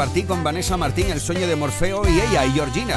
Partí 0.00 0.22
con 0.22 0.42
Vanessa 0.42 0.78
Martín, 0.78 1.10
El 1.10 1.20
sueño 1.20 1.46
de 1.46 1.56
Morfeo 1.56 2.08
y 2.08 2.18
ella, 2.18 2.46
y 2.46 2.52
Georgina, 2.52 2.94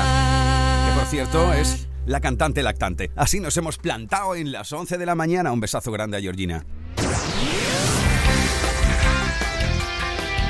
que 0.88 0.98
por 0.98 1.06
cierto 1.06 1.52
es 1.52 1.90
la 2.06 2.22
cantante 2.22 2.64
lactante. 2.64 3.12
Así 3.18 3.42
nos 3.42 3.58
hemos 3.58 3.78
plantado 3.78 4.36
en 4.36 4.54
las 4.54 4.72
11 4.72 4.98
de 4.98 5.06
la 5.06 5.14
mañana. 5.14 5.52
Un 5.52 5.60
besazo 5.60 5.92
grande 5.92 6.16
a 6.16 6.22
Georgina. 6.22 6.66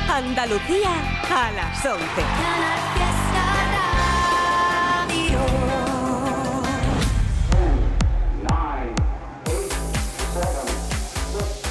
Andalucía 0.07 0.91
a 1.27 1.51
las 1.53 1.83
11. 1.83 2.03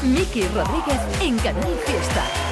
Miki 0.03 0.43
Rodríguez 0.49 1.01
en 1.21 1.39
Canal 1.39 1.73
Fiesta. 1.87 2.52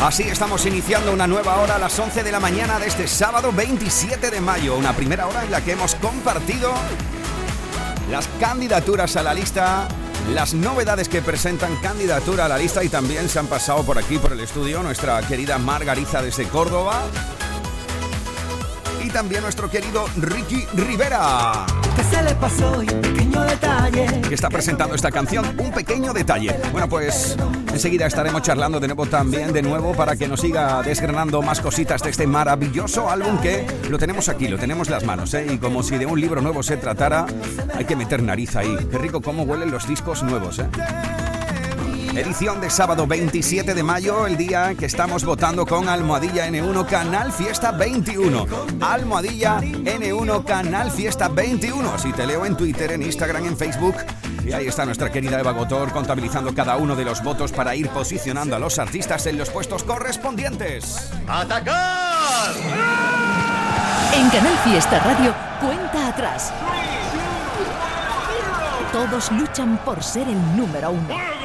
Así 0.00 0.24
estamos 0.24 0.64
iniciando 0.66 1.12
una 1.12 1.26
nueva 1.26 1.60
hora 1.60 1.76
a 1.76 1.78
las 1.78 1.96
11 1.98 2.22
de 2.24 2.32
la 2.32 2.40
mañana 2.40 2.78
de 2.78 2.88
este 2.88 3.06
sábado 3.06 3.52
27 3.52 4.30
de 4.30 4.40
mayo, 4.40 4.76
una 4.76 4.94
primera 4.94 5.26
hora 5.26 5.44
en 5.44 5.50
la 5.50 5.60
que 5.60 5.72
hemos 5.72 5.94
compartido 5.96 6.72
las 8.10 8.26
candidaturas 8.40 9.14
a 9.16 9.22
la 9.22 9.34
lista, 9.34 9.86
las 10.34 10.54
novedades 10.54 11.08
que 11.08 11.22
presentan 11.22 11.76
candidatura 11.76 12.46
a 12.46 12.48
la 12.48 12.58
lista 12.58 12.82
y 12.82 12.88
también 12.88 13.28
se 13.28 13.38
han 13.38 13.46
pasado 13.46 13.84
por 13.84 13.98
aquí 13.98 14.18
por 14.18 14.32
el 14.32 14.40
estudio 14.40 14.82
nuestra 14.82 15.20
querida 15.22 15.58
Margarita 15.58 16.22
desde 16.22 16.48
Córdoba 16.48 17.02
también 19.12 19.42
nuestro 19.42 19.70
querido 19.70 20.06
Ricky 20.16 20.66
Rivera. 20.74 21.66
¿Qué 21.94 22.02
se 22.04 22.22
le 22.22 22.34
pasó? 22.34 22.78
Un 22.78 22.86
pequeño 22.86 23.42
detalle. 23.42 24.06
que 24.28 24.34
está 24.34 24.48
presentando 24.48 24.94
esta 24.94 25.10
canción, 25.10 25.44
un 25.58 25.70
pequeño 25.70 26.12
detalle. 26.14 26.56
Bueno, 26.72 26.88
pues 26.88 27.36
enseguida 27.72 28.06
estaremos 28.06 28.42
charlando 28.42 28.80
de 28.80 28.88
nuevo 28.88 29.06
también, 29.06 29.52
de 29.52 29.62
nuevo, 29.62 29.92
para 29.94 30.16
que 30.16 30.26
nos 30.26 30.40
siga 30.40 30.82
desgranando 30.82 31.42
más 31.42 31.60
cositas 31.60 32.02
de 32.02 32.10
este 32.10 32.26
maravilloso 32.26 33.10
álbum 33.10 33.38
que 33.38 33.66
lo 33.90 33.98
tenemos 33.98 34.28
aquí, 34.30 34.48
lo 34.48 34.58
tenemos 34.58 34.88
en 34.88 34.94
las 34.94 35.04
manos, 35.04 35.34
¿eh? 35.34 35.46
Y 35.50 35.58
como 35.58 35.82
si 35.82 35.98
de 35.98 36.06
un 36.06 36.18
libro 36.18 36.40
nuevo 36.40 36.62
se 36.62 36.78
tratara, 36.78 37.26
hay 37.74 37.84
que 37.84 37.96
meter 37.96 38.22
nariz 38.22 38.56
ahí. 38.56 38.74
Qué 38.90 38.98
rico 38.98 39.20
cómo 39.20 39.42
huelen 39.42 39.70
los 39.70 39.86
discos 39.86 40.22
nuevos, 40.22 40.58
¿eh? 40.58 40.66
Edición 42.14 42.60
de 42.60 42.68
sábado 42.68 43.06
27 43.06 43.72
de 43.72 43.82
mayo, 43.82 44.26
el 44.26 44.36
día 44.36 44.74
que 44.74 44.84
estamos 44.84 45.24
votando 45.24 45.64
con 45.64 45.88
Almohadilla 45.88 46.46
N1 46.46 46.86
Canal 46.86 47.32
Fiesta 47.32 47.72
21. 47.72 48.46
Almohadilla 48.82 49.60
N1 49.60 50.44
Canal 50.44 50.90
Fiesta 50.90 51.28
21. 51.28 51.98
Si 51.98 52.12
te 52.12 52.26
leo 52.26 52.44
en 52.44 52.54
Twitter, 52.54 52.92
en 52.92 53.02
Instagram, 53.02 53.46
en 53.46 53.56
Facebook. 53.56 53.94
Y 54.44 54.52
ahí 54.52 54.66
está 54.66 54.84
nuestra 54.84 55.10
querida 55.10 55.40
Eva 55.40 55.52
Gotor 55.52 55.90
contabilizando 55.90 56.54
cada 56.54 56.76
uno 56.76 56.94
de 56.94 57.06
los 57.06 57.22
votos 57.22 57.50
para 57.50 57.74
ir 57.74 57.88
posicionando 57.88 58.56
a 58.56 58.58
los 58.58 58.78
artistas 58.78 59.26
en 59.26 59.38
los 59.38 59.48
puestos 59.48 59.82
correspondientes. 59.82 61.10
¡Atacar! 61.26 62.52
En 64.14 64.28
Canal 64.28 64.58
Fiesta 64.64 64.98
Radio, 64.98 65.34
cuenta 65.60 66.08
atrás. 66.08 66.52
Todos 68.92 69.32
luchan 69.32 69.78
por 69.82 70.02
ser 70.02 70.28
el 70.28 70.56
número 70.56 70.90
uno. 70.90 71.41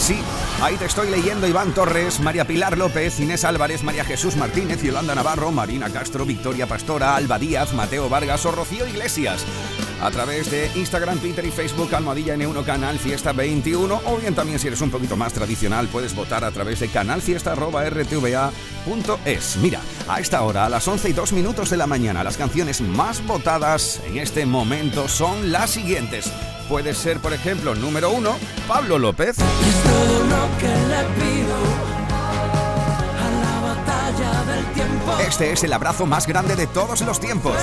Sí, 0.00 0.18
ahí 0.62 0.76
te 0.76 0.86
estoy 0.86 1.10
leyendo 1.10 1.46
Iván 1.46 1.74
Torres, 1.74 2.20
María 2.20 2.46
Pilar 2.46 2.78
López, 2.78 3.20
Inés 3.20 3.44
Álvarez, 3.44 3.82
María 3.82 4.02
Jesús 4.02 4.34
Martínez, 4.34 4.82
Yolanda 4.82 5.14
Navarro, 5.14 5.52
Marina 5.52 5.90
Castro, 5.90 6.24
Victoria 6.24 6.66
Pastora, 6.66 7.16
Alba 7.16 7.38
Díaz, 7.38 7.74
Mateo 7.74 8.08
Vargas 8.08 8.46
o 8.46 8.50
Rocío 8.50 8.88
Iglesias. 8.88 9.44
A 10.00 10.10
través 10.10 10.50
de 10.50 10.70
Instagram, 10.74 11.18
Twitter 11.18 11.44
y 11.44 11.50
Facebook, 11.50 11.94
Almohadilla 11.94 12.34
N1 12.34 12.64
Canal 12.64 12.98
Fiesta 12.98 13.32
21. 13.32 14.00
O 14.06 14.16
bien 14.16 14.34
también 14.34 14.58
si 14.58 14.68
eres 14.68 14.80
un 14.80 14.90
poquito 14.90 15.16
más 15.16 15.34
tradicional, 15.34 15.86
puedes 15.88 16.14
votar 16.14 16.44
a 16.44 16.50
través 16.50 16.80
de 16.80 16.88
canalfiesta.rtva.es. 16.88 19.56
Mira, 19.58 19.82
a 20.08 20.18
esta 20.18 20.40
hora, 20.42 20.64
a 20.64 20.70
las 20.70 20.88
11 20.88 21.10
y 21.10 21.12
2 21.12 21.34
minutos 21.34 21.68
de 21.68 21.76
la 21.76 21.86
mañana, 21.86 22.24
las 22.24 22.38
canciones 22.38 22.80
más 22.80 23.22
votadas 23.26 24.00
en 24.06 24.16
este 24.16 24.46
momento 24.46 25.08
son 25.08 25.52
las 25.52 25.68
siguientes. 25.68 26.32
Puede 26.70 26.94
ser, 26.94 27.18
por 27.18 27.32
ejemplo, 27.32 27.74
número 27.74 28.12
uno, 28.12 28.36
Pablo 28.68 28.96
López. 28.96 29.30
Es 29.30 29.82
todo 29.82 30.20
lo 30.20 30.58
que 30.60 30.68
le 30.68 31.02
pido 31.18 31.56
a 33.18 33.28
la 33.42 33.60
batalla 33.74 34.44
del 34.44 34.64
tiempo. 34.66 35.18
Este 35.18 35.50
es 35.50 35.64
el 35.64 35.72
abrazo 35.72 36.06
más 36.06 36.28
grande 36.28 36.54
de 36.54 36.68
todos 36.68 37.00
los 37.00 37.18
tiempos. 37.18 37.56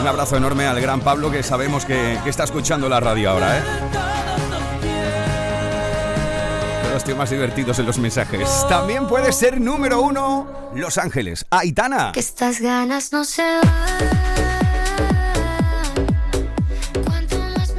Un 0.00 0.08
abrazo 0.08 0.36
enorme 0.38 0.66
al 0.66 0.80
gran 0.80 1.00
Pablo 1.00 1.30
que 1.30 1.42
sabemos 1.42 1.84
que, 1.84 2.18
que 2.24 2.30
está 2.30 2.44
escuchando 2.44 2.88
la 2.88 3.00
radio 3.00 3.30
ahora, 3.30 3.58
¿eh? 3.58 3.62
Temas 7.04 7.28
divertidos 7.28 7.78
en 7.78 7.86
los 7.86 7.98
mensajes. 7.98 8.48
También 8.68 9.06
puede 9.06 9.32
ser 9.32 9.60
número 9.60 10.00
uno, 10.00 10.70
Los 10.74 10.96
Ángeles. 10.96 11.44
Aitana. 11.50 12.12
Que 12.12 12.20
estas 12.20 12.60
ganas 12.60 13.12
no 13.12 13.24
se 13.24 13.42
van. 13.42 14.24
Más 17.06 17.24
más. 17.54 17.74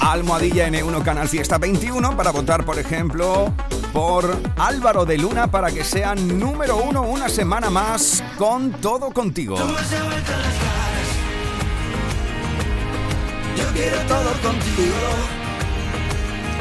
Almohadilla 0.00 0.68
N1 0.68 1.02
Canal 1.04 1.28
Fiesta 1.28 1.58
21 1.58 2.16
para 2.16 2.32
votar, 2.32 2.64
por 2.64 2.78
ejemplo, 2.78 3.52
por 3.92 4.36
Álvaro 4.56 5.04
de 5.04 5.18
Luna 5.18 5.50
para 5.50 5.70
que 5.70 5.84
sea 5.84 6.14
número 6.14 6.76
uno 6.76 7.02
una 7.02 7.28
semana 7.28 7.70
más 7.70 8.22
con 8.38 8.72
todo 8.72 9.10
contigo. 9.10 9.56
Yo 13.56 13.64
quiero 13.74 13.98
todo 14.08 14.32
contigo. 14.42 14.94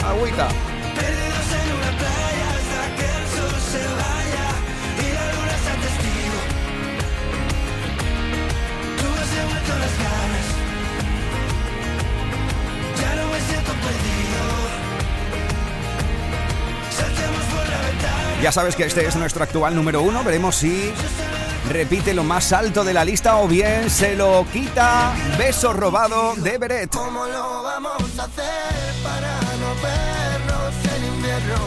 Agüita. 0.05 0.47
Ya 18.41 18.53
sabes 18.53 18.77
que 18.77 18.85
este 18.85 19.05
es 19.05 19.15
nuestro 19.17 19.43
actual 19.43 19.75
número 19.75 20.01
uno. 20.01 20.23
Veremos 20.23 20.55
si 20.55 20.93
repite 21.69 22.13
lo 22.13 22.23
más 22.23 22.53
alto 22.53 22.85
de 22.85 22.93
la 22.93 23.03
lista 23.03 23.37
o 23.37 23.47
bien 23.49 23.89
se 23.89 24.15
lo 24.15 24.45
quita. 24.51 25.13
Beso 25.37 25.73
robado 25.73 26.35
de 26.37 26.57
Beret. 26.57 26.89
¿Cómo 26.89 27.25
lo 27.25 27.63
vamos 27.63 28.17
a 28.17 28.23
hacer 28.23 28.93
para 29.03 29.33
no 29.59 29.75
vernos 29.83 30.73
en 30.95 31.05
invierno? 31.15 31.57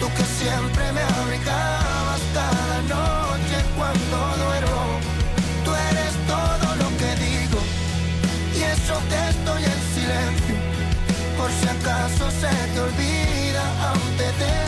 Tú 0.00 0.06
que 0.16 0.24
siempre 0.44 0.92
me 0.92 1.00
abrigabas 1.00 2.20
cada 2.34 2.82
noche 2.82 3.64
cuando 3.76 4.44
duermo. 4.44 5.00
Tú 5.64 5.70
eres 5.90 6.12
todo 6.26 6.74
lo 6.74 6.88
que 6.98 7.14
digo 7.22 7.60
y 8.56 8.62
eso 8.64 9.00
que 9.08 9.28
estoy 9.30 9.62
en 9.62 9.80
silencio. 9.94 10.56
Por 11.36 11.50
si 11.52 11.68
acaso 11.68 12.30
se 12.32 12.72
te 12.74 12.80
olvida, 12.80 13.90
aún 13.90 14.16
te 14.16 14.67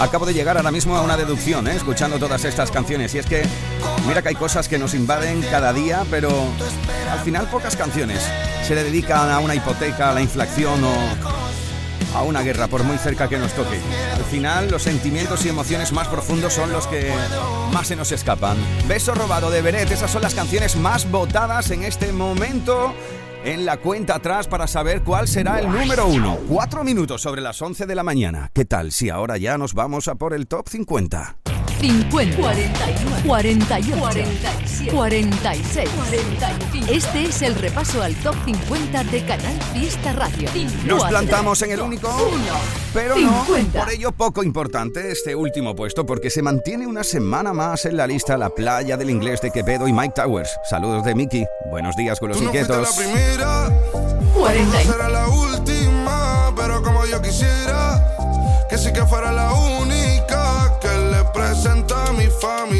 Acabo 0.00 0.24
de 0.24 0.32
llegar 0.32 0.56
ahora 0.56 0.70
mismo 0.70 0.96
a 0.96 1.02
una 1.02 1.18
deducción, 1.18 1.68
¿eh? 1.68 1.76
escuchando 1.76 2.18
todas 2.18 2.46
estas 2.46 2.70
canciones. 2.70 3.14
Y 3.14 3.18
es 3.18 3.26
que, 3.26 3.42
mira 4.06 4.22
que 4.22 4.30
hay 4.30 4.34
cosas 4.34 4.66
que 4.66 4.78
nos 4.78 4.94
invaden 4.94 5.42
cada 5.42 5.74
día, 5.74 6.06
pero 6.10 6.30
al 7.10 7.18
final 7.20 7.48
pocas 7.50 7.76
canciones 7.76 8.22
se 8.66 8.74
le 8.74 8.82
dedican 8.82 9.30
a 9.30 9.40
una 9.40 9.54
hipoteca, 9.54 10.08
a 10.08 10.14
la 10.14 10.22
inflación 10.22 10.82
o 10.84 10.94
a 12.16 12.22
una 12.22 12.40
guerra, 12.40 12.66
por 12.66 12.82
muy 12.82 12.96
cerca 12.96 13.28
que 13.28 13.38
nos 13.38 13.52
toque. 13.52 13.78
Al 14.16 14.24
final, 14.24 14.70
los 14.70 14.82
sentimientos 14.82 15.44
y 15.44 15.50
emociones 15.50 15.92
más 15.92 16.08
profundos 16.08 16.54
son 16.54 16.72
los 16.72 16.86
que 16.86 17.12
más 17.72 17.88
se 17.88 17.94
nos 17.94 18.10
escapan. 18.10 18.56
Beso 18.88 19.14
robado 19.14 19.50
de 19.50 19.60
Beret, 19.60 19.90
esas 19.90 20.10
son 20.10 20.22
las 20.22 20.34
canciones 20.34 20.76
más 20.76 21.10
votadas 21.10 21.70
en 21.72 21.84
este 21.84 22.10
momento. 22.10 22.94
En 23.44 23.64
la 23.64 23.78
cuenta 23.78 24.16
atrás 24.16 24.46
para 24.46 24.66
saber 24.66 25.02
cuál 25.02 25.26
será 25.26 25.60
el 25.60 25.70
número 25.70 26.06
uno. 26.06 26.36
Cuatro 26.46 26.84
minutos 26.84 27.22
sobre 27.22 27.40
las 27.40 27.60
11 27.62 27.86
de 27.86 27.94
la 27.94 28.02
mañana. 28.02 28.50
¿Qué 28.52 28.66
tal 28.66 28.92
si 28.92 29.08
ahora 29.08 29.38
ya 29.38 29.56
nos 29.56 29.72
vamos 29.72 30.08
a 30.08 30.16
por 30.16 30.34
el 30.34 30.46
top 30.46 30.68
50? 30.68 31.38
50, 31.80 32.36
49, 32.36 33.22
48, 33.26 33.96
47, 33.98 34.92
46, 34.92 35.90
45. 35.90 36.86
Este 36.92 37.22
es 37.24 37.40
el 37.40 37.54
repaso 37.54 38.02
al 38.02 38.14
top 38.16 38.34
50 38.44 39.04
de 39.04 39.24
Canal 39.24 39.58
Fiesta 39.72 40.12
Radio. 40.12 40.48
5, 40.52 40.72
Nos 40.84 41.04
plantamos 41.04 41.62
en 41.62 41.70
el 41.70 41.80
único, 41.80 42.08
1, 42.08 42.44
pero 42.92 43.14
50. 43.16 43.78
no, 43.78 43.84
por 43.84 43.92
ello 43.94 44.12
poco 44.12 44.42
importante 44.42 45.10
este 45.10 45.34
último 45.34 45.74
puesto 45.74 46.04
porque 46.04 46.28
se 46.28 46.42
mantiene 46.42 46.86
una 46.86 47.02
semana 47.02 47.54
más 47.54 47.86
en 47.86 47.96
la 47.96 48.06
lista 48.06 48.36
La 48.36 48.50
Playa 48.50 48.98
del 48.98 49.08
Inglés 49.08 49.40
de 49.40 49.50
Quevedo 49.50 49.88
y 49.88 49.92
Mike 49.94 50.14
Towers. 50.16 50.50
Saludos 50.68 51.04
de 51.04 51.14
Mickey. 51.14 51.46
Buenos 51.70 51.96
días 51.96 52.20
con 52.20 52.28
los 52.28 52.38
Tú 52.38 52.44
no 52.44 52.50
inquietos. 52.50 52.76
La 52.76 53.04
primera, 53.04 53.70
40. 54.34 54.84
No 54.84 54.92
será 54.92 55.08
la 55.08 55.28
última, 55.28 56.52
pero 56.54 56.82
como 56.82 57.06
yo 57.06 57.22
quisiera 57.22 58.06
que 58.68 58.76
sí 58.76 58.92
que 58.92 59.04
fuera 59.06 59.32
la 59.32 59.52
única 59.52 59.99
me, 62.20 62.28
find 62.28 62.70
me. 62.70 62.79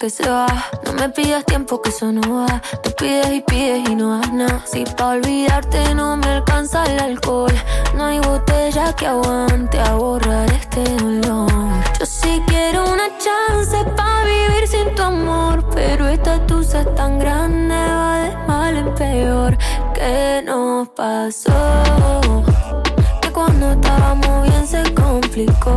que 0.00 0.08
se 0.08 0.28
va. 0.28 0.46
No 0.86 0.94
me 0.94 1.10
pidas 1.10 1.44
tiempo 1.44 1.82
que 1.82 1.90
eso 1.90 2.10
no 2.10 2.22
va. 2.22 2.62
tú 2.82 2.90
pides 2.96 3.30
y 3.32 3.40
pides 3.42 3.86
y 3.86 3.94
no 3.94 4.18
das 4.18 4.32
nada. 4.32 4.64
Si 4.64 4.84
pa' 4.96 5.08
olvidarte 5.08 5.94
no 5.94 6.16
me 6.16 6.26
alcanza 6.26 6.84
el 6.84 6.98
alcohol. 7.00 7.52
No 7.94 8.06
hay 8.06 8.18
botella 8.20 8.94
que 8.96 9.06
aguante 9.06 9.78
a 9.78 9.94
borrar 9.94 10.50
este 10.52 10.82
dolor. 10.96 11.50
Yo 11.98 12.06
sí 12.06 12.42
quiero 12.46 12.84
una 12.90 13.08
chance 13.18 13.76
pa' 13.94 14.24
vivir 14.24 14.66
sin 14.66 14.94
tu 14.94 15.02
amor. 15.02 15.68
Pero 15.74 16.08
esta 16.08 16.46
tusa 16.46 16.80
es 16.80 16.94
tan 16.94 17.18
grande, 17.18 17.74
va 17.74 18.22
de 18.22 18.36
mal 18.48 18.76
en 18.78 18.94
peor. 18.94 19.58
¿Qué 19.92 20.42
nos 20.46 20.88
pasó? 20.88 21.52
Que 23.20 23.30
cuando 23.30 23.72
estábamos 23.72 24.48
bien 24.48 24.66
se 24.66 24.82
complicó. 24.94 25.76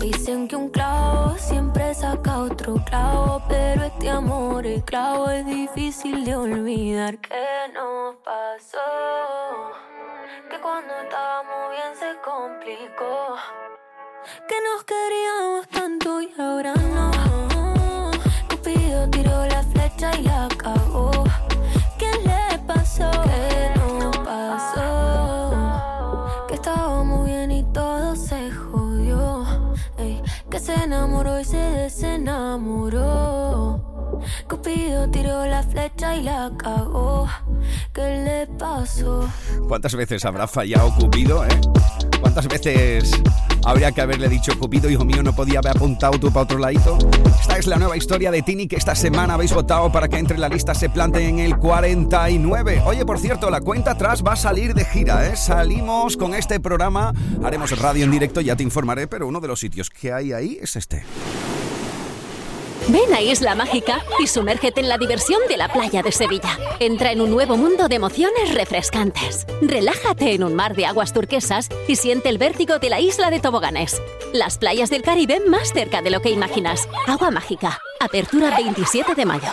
Dicen 0.00 0.46
que 0.46 0.54
un 0.54 0.68
clavo 0.70 1.36
siempre 1.38 1.92
saca 1.92 2.38
otro 2.38 2.76
clavo, 2.84 3.42
pero 3.48 3.82
este 3.84 4.08
amor, 4.08 4.64
el 4.64 4.84
clavo 4.84 5.28
es 5.28 5.44
difícil 5.44 6.24
de 6.24 6.36
olvidar. 6.36 7.18
¿Qué 7.18 7.68
nos 7.74 8.14
pasó? 8.24 8.78
Que 10.48 10.60
cuando 10.60 10.94
estábamos 11.02 11.70
bien 11.72 11.96
se 11.98 12.16
complicó. 12.24 13.34
Que 14.46 14.54
nos 14.62 14.84
queríamos 14.84 15.66
tanto 15.68 16.22
y 16.22 16.32
ahora 16.40 16.74
no. 16.74 17.10
Cupido 18.48 19.10
tiró 19.10 19.46
la 19.46 19.64
flecha 19.64 20.16
y 20.16 20.22
la 20.22 20.44
acabó. 20.44 21.10
¿Qué 21.98 22.10
le 22.24 22.58
pasó? 22.66 23.10
¿Qué 23.24 23.74
nos 23.80 24.16
pasó? 24.18 24.86
Que 26.46 26.54
estábamos 26.54 27.26
bien 27.26 27.50
y 27.50 27.64
todo 27.72 28.07
que 30.50 30.58
se 30.60 30.74
enamoró 30.74 31.40
y 31.40 31.44
se 31.44 31.56
desenamoró. 31.56 32.98
Cupido 34.48 35.08
tiró 35.10 35.44
la 35.46 35.62
flecha 35.62 36.16
y 36.16 36.22
la 36.22 36.50
cagó. 36.56 37.28
¿Qué 37.92 38.22
le 38.24 38.46
pasó? 38.58 39.28
¿Cuántas 39.68 39.94
veces 39.94 40.24
habrá 40.24 40.48
fallado 40.48 40.94
Cupido, 40.98 41.44
eh? 41.44 41.60
¿Cuántas 42.20 42.48
veces 42.48 43.12
habría 43.64 43.92
que 43.92 44.00
haberle 44.00 44.28
dicho 44.28 44.58
Cupido, 44.58 44.90
hijo 44.90 45.04
mío, 45.04 45.22
no 45.22 45.34
podía 45.34 45.58
haber 45.58 45.76
apuntado 45.76 46.18
tú 46.18 46.30
para 46.30 46.44
otro 46.44 46.58
ladito? 46.58 46.98
Esta 47.40 47.58
es 47.58 47.66
la 47.66 47.76
nueva 47.76 47.96
historia 47.96 48.30
de 48.30 48.42
Tini 48.42 48.66
que 48.66 48.76
esta 48.76 48.94
semana 48.94 49.34
habéis 49.34 49.52
votado 49.52 49.90
para 49.92 50.08
que 50.08 50.18
entre 50.18 50.34
en 50.34 50.40
la 50.40 50.48
lista 50.48 50.74
se 50.74 50.88
plante 50.88 51.26
en 51.26 51.38
el 51.38 51.56
49. 51.56 52.82
Oye, 52.84 53.04
por 53.04 53.18
cierto, 53.18 53.50
la 53.50 53.60
cuenta 53.60 53.92
atrás 53.92 54.22
va 54.26 54.32
a 54.32 54.36
salir 54.36 54.74
de 54.74 54.84
gira, 54.84 55.26
¿eh? 55.28 55.36
Salimos 55.36 56.16
con 56.16 56.34
este 56.34 56.60
programa, 56.60 57.12
haremos 57.42 57.78
radio 57.78 58.04
en 58.04 58.10
directo, 58.10 58.40
ya 58.40 58.56
te 58.56 58.62
informaré, 58.62 59.06
pero 59.06 59.26
uno 59.26 59.40
de 59.40 59.48
los 59.48 59.60
sitios 59.60 59.90
que 59.90 60.12
hay 60.12 60.32
ahí 60.32 60.58
es 60.60 60.76
este. 60.76 61.04
Ven 62.88 63.12
a 63.12 63.20
Isla 63.20 63.54
Mágica 63.54 64.02
y 64.18 64.26
sumérgete 64.26 64.80
en 64.80 64.88
la 64.88 64.96
diversión 64.96 65.40
de 65.46 65.58
la 65.58 65.68
playa 65.68 66.02
de 66.02 66.10
Sevilla. 66.10 66.58
Entra 66.80 67.12
en 67.12 67.20
un 67.20 67.30
nuevo 67.30 67.58
mundo 67.58 67.86
de 67.86 67.96
emociones 67.96 68.54
refrescantes. 68.54 69.46
Relájate 69.60 70.32
en 70.32 70.42
un 70.42 70.54
mar 70.54 70.74
de 70.74 70.86
aguas 70.86 71.12
turquesas 71.12 71.68
y 71.86 71.96
siente 71.96 72.30
el 72.30 72.38
vértigo 72.38 72.78
de 72.78 72.88
la 72.88 72.98
isla 72.98 73.30
de 73.30 73.40
toboganes. 73.40 74.00
Las 74.32 74.56
playas 74.56 74.88
del 74.88 75.02
Caribe 75.02 75.40
más 75.46 75.70
cerca 75.74 76.00
de 76.00 76.08
lo 76.08 76.22
que 76.22 76.30
imaginas. 76.30 76.88
Agua 77.06 77.30
Mágica. 77.30 77.78
Apertura 78.00 78.56
27 78.56 79.14
de 79.14 79.26
mayo. 79.26 79.52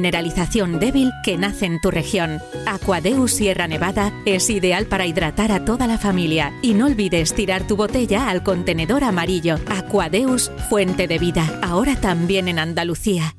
mineralización 0.00 0.80
débil 0.80 1.12
que 1.22 1.36
nace 1.36 1.66
en 1.66 1.78
tu 1.78 1.90
región. 1.90 2.40
Aquadeus 2.66 3.32
Sierra 3.32 3.68
Nevada 3.68 4.12
es 4.24 4.48
ideal 4.48 4.86
para 4.86 5.04
hidratar 5.04 5.52
a 5.52 5.66
toda 5.66 5.86
la 5.86 5.98
familia 5.98 6.54
y 6.62 6.72
no 6.72 6.86
olvides 6.86 7.34
tirar 7.34 7.66
tu 7.66 7.76
botella 7.76 8.30
al 8.30 8.42
contenedor 8.42 9.04
amarillo. 9.04 9.56
Aquadeus, 9.68 10.50
fuente 10.70 11.06
de 11.06 11.18
vida, 11.18 11.60
ahora 11.62 11.96
también 11.96 12.48
en 12.48 12.58
Andalucía. 12.58 13.34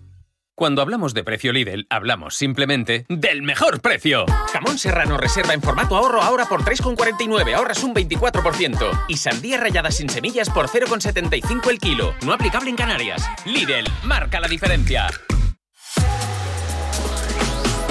Cuando 0.54 0.84
hablamos 0.84 1.16
de 1.16 1.24
precio 1.24 1.52
Lidl, 1.52 1.88
hablamos 1.90 2.36
simplemente 2.36 3.08
del 3.10 3.42
mejor 3.42 3.82
precio. 3.82 4.28
Jamón 4.54 4.78
serrano 4.78 5.18
reserva 5.18 5.56
en 5.56 5.64
formato 5.64 5.96
ahorro 5.96 6.22
ahora 6.22 6.46
por 6.46 6.64
3,49, 6.64 7.56
ahorras 7.56 7.84
un 7.84 7.96
24%. 7.96 9.06
Y 9.08 9.18
sandía 9.18 9.58
rallada 9.58 9.90
sin 9.90 10.10
semillas 10.10 10.52
por 10.52 10.68
0,75 10.68 11.72
el 11.72 11.80
kilo. 11.80 12.14
No 12.24 12.34
aplicable 12.34 12.70
en 12.70 12.76
Canarias. 12.76 13.28
Lidl, 13.46 13.90
marca 14.04 14.40
la 14.40 14.48
diferencia. 14.48 15.08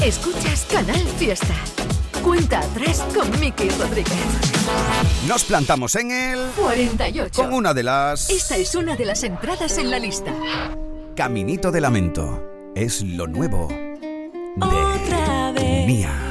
Escuchas 0.03 0.67
Canal 0.73 1.07
Fiesta. 1.19 1.55
Cuenta 2.25 2.61
atrás 2.61 3.05
con 3.15 3.39
Miki 3.39 3.69
Rodríguez. 3.69 4.15
Nos 5.29 5.45
plantamos 5.45 5.95
en 5.95 6.11
el 6.11 6.39
48. 6.57 7.43
con 7.43 7.53
una 7.53 7.75
de 7.75 7.83
las 7.83 8.31
Esta 8.31 8.57
es 8.57 8.75
una 8.75 8.97
de 8.97 9.05
las 9.05 9.23
entradas 9.25 9.77
en 9.77 9.91
la 9.91 9.99
lista. 9.99 10.33
Caminito 11.15 11.71
de 11.71 11.83
Lamento. 11.83 12.43
Es 12.75 13.03
lo 13.03 13.27
nuevo 13.27 13.69
de 13.69 14.65
Otra 14.65 15.53
vez 15.53 15.87
Mía. 15.87 16.30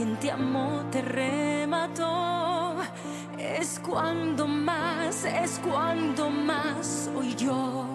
Quien 0.00 0.16
te 0.16 0.30
amó 0.30 0.82
te 0.90 1.02
remató, 1.02 2.76
es 3.36 3.78
cuando 3.80 4.46
más, 4.46 5.26
es 5.26 5.60
cuando 5.62 6.30
más 6.30 7.10
soy 7.12 7.34
yo. 7.34 7.89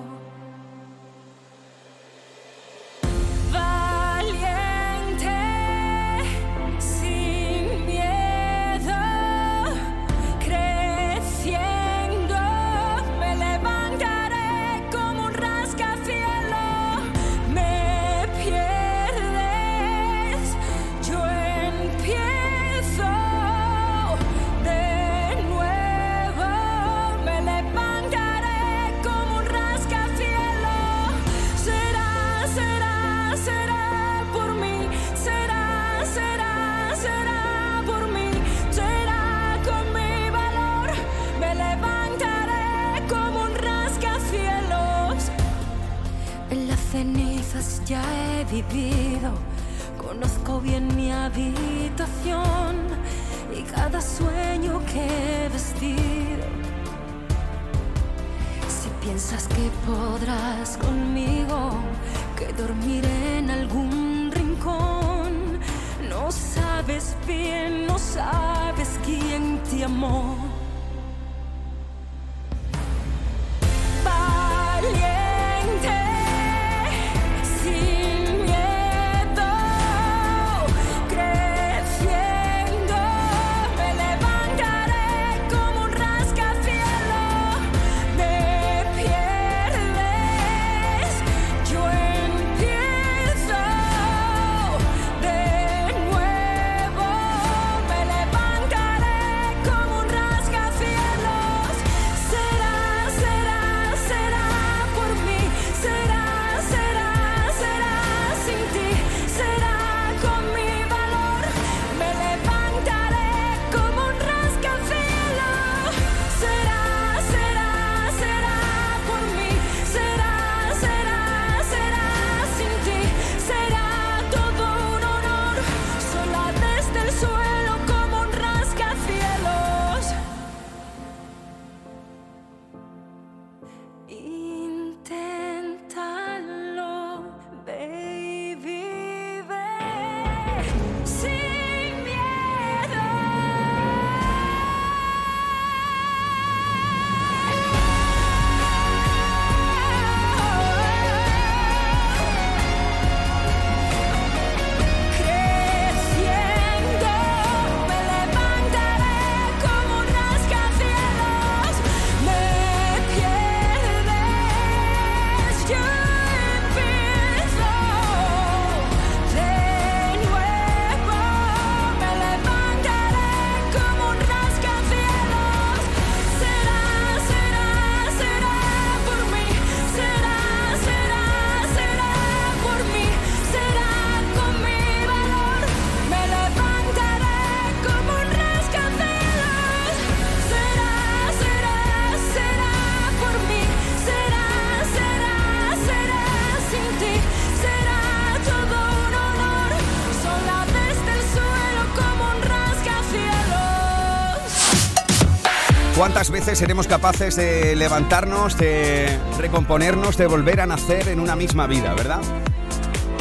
¿Cuántas 206.16 206.32
veces 206.32 206.60
seremos 206.60 206.88
capaces 206.88 207.36
de 207.36 207.76
levantarnos, 207.76 208.58
de 208.58 209.20
recomponernos, 209.38 210.16
de 210.16 210.28
volver 210.28 210.62
a 210.62 210.66
nacer 210.66 211.10
en 211.10 211.20
una 211.20 211.36
misma 211.36 211.68
vida, 211.68 211.94
verdad? 211.94 212.22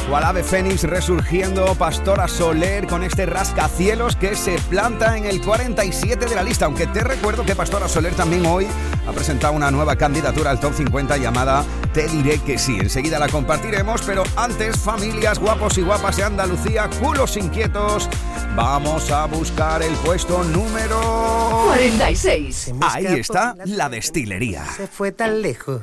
Cual 0.08 0.22
ave 0.22 0.44
fénix 0.44 0.84
resurgiendo, 0.84 1.74
Pastora 1.74 2.28
Soler 2.28 2.86
con 2.86 3.02
este 3.02 3.26
rascacielos 3.26 4.14
que 4.14 4.36
se 4.36 4.60
planta 4.70 5.18
en 5.18 5.24
el 5.24 5.40
47 5.40 6.26
de 6.26 6.34
la 6.36 6.44
lista. 6.44 6.66
Aunque 6.66 6.86
te 6.86 7.00
recuerdo 7.00 7.44
que 7.44 7.56
Pastora 7.56 7.88
Soler 7.88 8.14
también 8.14 8.46
hoy 8.46 8.68
ha 9.08 9.12
presentado 9.12 9.54
una 9.54 9.72
nueva 9.72 9.96
candidatura 9.96 10.52
al 10.52 10.60
top 10.60 10.74
50 10.74 11.16
llamada 11.16 11.64
Te 11.94 12.08
diré 12.08 12.40
que 12.40 12.58
sí. 12.58 12.76
Enseguida 12.80 13.20
la 13.20 13.28
compartiremos, 13.28 14.02
pero 14.02 14.24
antes, 14.34 14.76
familias 14.76 15.38
guapos 15.38 15.78
y 15.78 15.82
guapas 15.82 16.16
de 16.16 16.24
Andalucía, 16.24 16.90
culos 17.00 17.36
inquietos, 17.36 18.08
vamos 18.56 19.12
a 19.12 19.26
buscar 19.26 19.80
el 19.80 19.94
puesto 19.98 20.42
número 20.42 21.62
46. 21.66 22.74
Ahí 22.80 23.06
está 23.06 23.54
la 23.66 23.88
destilería. 23.88 24.64
Se 24.66 24.88
fue 24.88 25.12
tan 25.12 25.40
lejos. 25.40 25.82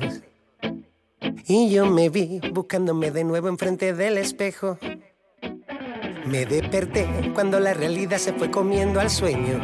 Y 1.46 1.70
yo 1.70 1.86
me 1.86 2.10
vi 2.10 2.42
buscándome 2.52 3.10
de 3.10 3.24
nuevo 3.24 3.48
enfrente 3.48 3.94
del 3.94 4.18
espejo. 4.18 4.78
Me 6.26 6.44
desperté 6.44 7.08
cuando 7.32 7.58
la 7.58 7.72
realidad 7.72 8.18
se 8.18 8.34
fue 8.34 8.50
comiendo 8.50 9.00
al 9.00 9.08
sueño. 9.08 9.60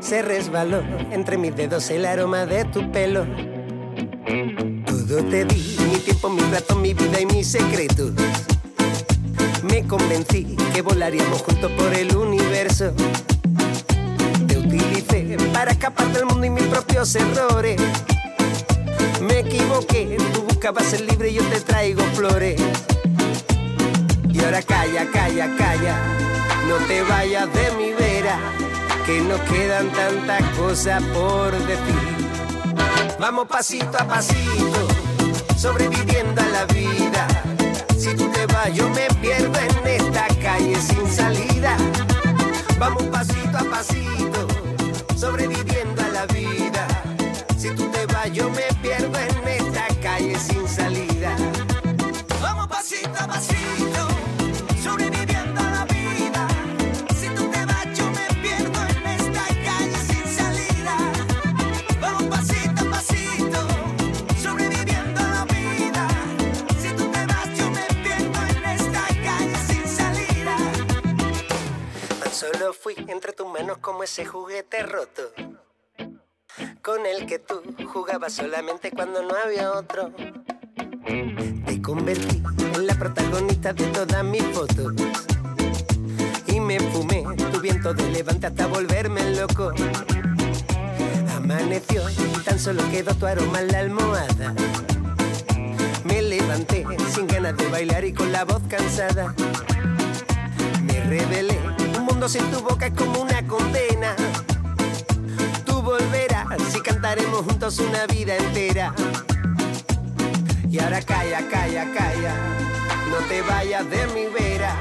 Se 0.00 0.20
resbaló 0.20 0.82
entre 1.12 1.38
mis 1.38 1.56
dedos 1.56 1.88
el 1.88 2.04
aroma 2.04 2.44
de 2.44 2.66
tu 2.66 2.92
pelo. 2.92 3.26
Todo 5.18 5.30
te 5.30 5.44
di, 5.46 5.76
mi 5.90 5.98
tiempo, 5.98 6.30
mi 6.30 6.40
rato, 6.42 6.76
mi 6.76 6.94
vida 6.94 7.20
y 7.20 7.26
mis 7.26 7.48
secretos. 7.48 8.12
Me 9.64 9.84
convencí 9.84 10.56
que 10.72 10.80
volaríamos 10.80 11.42
juntos 11.42 11.72
por 11.72 11.92
el 11.92 12.16
universo. 12.16 12.92
Te 14.46 14.58
utilicé 14.58 15.36
para 15.52 15.72
escapar 15.72 16.12
del 16.12 16.24
mundo 16.26 16.46
y 16.46 16.50
mis 16.50 16.62
propios 16.66 17.12
errores. 17.16 17.80
Me 19.20 19.40
equivoqué, 19.40 20.18
tú 20.32 20.42
buscabas 20.42 20.84
ser 20.84 21.00
libre 21.00 21.30
y 21.30 21.34
yo 21.34 21.42
te 21.46 21.62
traigo 21.62 22.04
flores. 22.14 22.60
Y 24.32 24.38
ahora 24.44 24.62
calla, 24.62 25.04
calla, 25.10 25.56
calla, 25.56 25.96
no 26.68 26.76
te 26.86 27.02
vayas 27.02 27.52
de 27.52 27.72
mi 27.72 27.92
vera, 27.92 28.38
que 29.04 29.20
nos 29.22 29.40
quedan 29.40 29.90
tantas 29.90 30.42
cosas 30.56 31.02
por 31.12 31.50
decir. 31.66 32.18
Vamos 33.18 33.48
pasito 33.48 33.98
a 33.98 34.06
pasito, 34.06 34.87
sobreviviendo 35.58 36.40
a 36.40 36.48
la 36.50 36.64
vida. 36.66 37.26
Si 37.98 38.14
tú 38.14 38.30
te 38.30 38.46
vas, 38.46 38.72
yo 38.72 38.88
me 38.90 39.08
pierdo 39.20 39.58
en 39.58 39.86
esta 39.86 40.28
calle 40.40 40.76
sin 40.80 41.06
salida. 41.10 41.76
Vamos 42.78 43.02
pasito 43.04 43.58
a 43.58 43.64
pasito, 43.64 44.46
sobreviviendo 45.16 46.00
a 46.02 46.08
la 46.08 46.26
vida. 46.26 46.86
Si 47.56 47.70
tú 47.70 47.90
te 47.90 48.06
vas, 48.06 48.30
yo 48.32 48.48
me 48.50 48.77
entre 72.96 73.32
tus 73.32 73.46
manos 73.46 73.78
como 73.78 74.02
ese 74.02 74.24
juguete 74.24 74.82
roto. 74.82 75.22
Con 76.82 77.04
el 77.06 77.26
que 77.26 77.38
tú 77.38 77.62
jugabas 77.92 78.32
solamente 78.32 78.90
cuando 78.90 79.22
no 79.22 79.34
había 79.34 79.72
otro. 79.72 80.10
Te 81.66 81.82
convertí 81.82 82.42
en 82.74 82.86
la 82.86 82.94
protagonista 82.94 83.72
de 83.72 83.86
todas 83.88 84.24
mis 84.24 84.42
fotos. 84.54 84.92
Y 86.46 86.60
me 86.60 86.80
fumé 86.80 87.24
tu 87.52 87.60
viento 87.60 87.92
de 87.92 88.10
levante 88.10 88.46
hasta 88.46 88.66
volverme 88.66 89.34
loco. 89.36 89.72
Amaneció 91.36 92.02
tan 92.44 92.58
solo 92.58 92.82
quedó 92.90 93.14
tu 93.14 93.26
aroma 93.26 93.60
en 93.60 93.68
la 93.68 93.78
almohada. 93.80 94.54
Me 96.04 96.22
levanté 96.22 96.86
sin 97.12 97.26
ganas 97.26 97.56
de 97.56 97.68
bailar 97.68 98.04
y 98.04 98.12
con 98.12 98.32
la 98.32 98.44
voz 98.44 98.62
cansada. 98.68 99.34
Me 100.82 101.00
rebelé, 101.04 101.58
un 102.18 102.22
mundo 102.22 102.28
sin 102.28 102.50
tu 102.50 102.60
boca 102.60 102.86
es 102.86 102.94
como 102.94 103.20
una 103.20 103.46
condena. 103.46 104.16
Tú 105.64 105.80
volverás 105.82 106.74
y 106.74 106.80
cantaremos 106.80 107.42
juntos 107.42 107.78
una 107.78 108.06
vida 108.06 108.34
entera. 108.36 108.92
Y 110.68 110.80
ahora 110.80 111.00
calla, 111.00 111.48
calla, 111.48 111.84
calla, 111.94 112.34
no 113.10 113.18
te 113.28 113.40
vayas 113.42 113.88
de 113.88 114.06
mi 114.08 114.26
vera, 114.26 114.74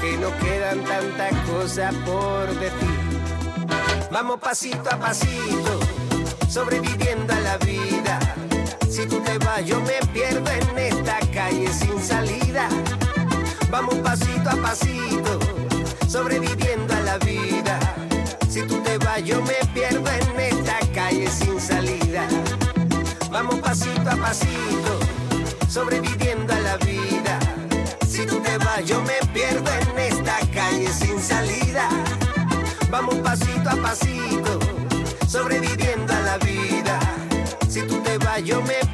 que 0.00 0.16
nos 0.18 0.32
quedan 0.34 0.84
tantas 0.84 1.32
cosas 1.48 1.92
por 2.06 2.46
decir. 2.60 3.00
Vamos 4.12 4.38
pasito 4.38 4.90
a 4.92 4.96
pasito, 4.96 5.80
sobreviviendo 6.48 7.32
a 7.32 7.40
la 7.40 7.58
vida. 7.58 8.20
Si 8.88 9.06
tú 9.06 9.20
te 9.22 9.38
vas, 9.38 9.64
yo 9.66 9.80
me 9.80 9.98
pierdo 10.12 10.48
en 10.48 10.78
esta 10.78 11.18
calle 11.34 11.72
sin 11.72 12.00
salida. 12.00 12.68
Vamos 13.70 13.96
pasito 13.96 14.50
a 14.50 14.56
pasito, 14.56 15.38
sobreviviendo 16.10 16.92
a 16.92 17.00
la 17.02 17.18
vida. 17.18 17.78
Si 18.48 18.62
tú 18.62 18.82
te 18.82 18.98
vas, 18.98 19.22
yo 19.22 19.40
me 19.42 19.54
pierdo 19.72 20.10
en 20.10 20.40
esta 20.40 20.78
calle 20.92 21.30
sin 21.30 21.60
salida. 21.60 22.26
Vamos 23.30 23.60
pasito 23.60 24.10
a 24.10 24.16
pasito, 24.16 24.92
sobreviviendo 25.68 26.52
a 26.52 26.60
la 26.60 26.76
vida. 26.78 27.38
Si 28.08 28.26
tú 28.26 28.40
te 28.40 28.58
vas, 28.58 28.84
yo 28.84 29.00
me 29.02 29.18
pierdo 29.32 29.70
en 29.70 29.98
esta 30.00 30.36
calle 30.52 30.88
sin 30.92 31.20
salida. 31.20 31.88
Vamos 32.90 33.14
pasito 33.16 33.70
a 33.70 33.76
pasito, 33.76 34.58
sobreviviendo 35.28 36.12
a 36.12 36.20
la 36.22 36.38
vida. 36.38 36.98
Si 37.68 37.82
tú 37.82 38.02
te 38.02 38.18
vas, 38.18 38.42
yo 38.42 38.60
me 38.62 38.89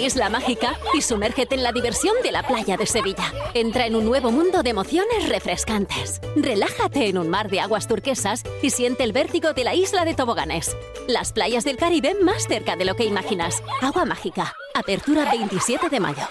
Isla 0.00 0.30
Mágica 0.30 0.78
y 0.94 1.02
sumérgete 1.02 1.54
en 1.54 1.62
la 1.62 1.72
diversión 1.72 2.14
de 2.22 2.32
la 2.32 2.42
playa 2.42 2.76
de 2.76 2.86
Sevilla. 2.86 3.32
Entra 3.54 3.86
en 3.86 3.94
un 3.94 4.04
nuevo 4.04 4.30
mundo 4.30 4.62
de 4.62 4.70
emociones 4.70 5.28
refrescantes. 5.28 6.20
Relájate 6.36 7.08
en 7.08 7.18
un 7.18 7.28
mar 7.28 7.50
de 7.50 7.60
aguas 7.60 7.86
turquesas 7.86 8.42
y 8.62 8.70
siente 8.70 9.04
el 9.04 9.12
vértigo 9.12 9.52
de 9.52 9.64
la 9.64 9.74
isla 9.74 10.04
de 10.04 10.14
toboganes. 10.14 10.76
Las 11.06 11.32
playas 11.32 11.64
del 11.64 11.76
Caribe 11.76 12.16
más 12.22 12.46
cerca 12.48 12.76
de 12.76 12.84
lo 12.84 12.96
que 12.96 13.04
imaginas. 13.04 13.62
Agua 13.82 14.04
Mágica. 14.04 14.54
Apertura 14.74 15.30
27 15.30 15.88
de 15.88 16.00
mayo. 16.00 16.22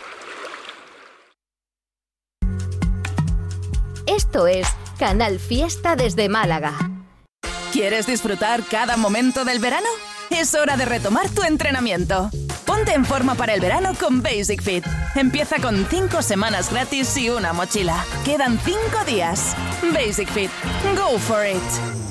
Esto 4.08 4.48
es 4.48 4.68
Canal 4.98 5.40
Fiesta 5.40 5.96
desde 5.96 6.28
Málaga. 6.28 6.74
¿Quieres 7.72 8.08
disfrutar 8.08 8.64
cada 8.64 8.98
momento 8.98 9.46
del 9.46 9.60
verano? 9.60 9.88
Es 10.32 10.56
hora 10.56 10.76
de 10.76 10.86
retomar 10.86 11.30
tu 11.30 11.44
entrenamiento. 11.44 12.32
Ponte 12.70 12.94
en 12.94 13.04
forma 13.04 13.34
para 13.34 13.56
el 13.56 13.62
verano 13.62 13.94
con 14.00 14.22
Basic 14.22 14.62
Fit. 14.62 14.86
Empieza 15.16 15.56
con 15.60 15.88
5 15.90 16.22
semanas 16.22 16.72
gratis 16.72 17.18
y 17.18 17.32
una 17.32 17.52
mochila. 17.52 18.06
Quedan 18.24 18.60
5 18.64 18.78
días. 19.08 19.56
Basic 19.92 20.30
Fit. 20.30 20.52
Go 20.96 21.18
for 21.18 21.44
it. 21.48 22.09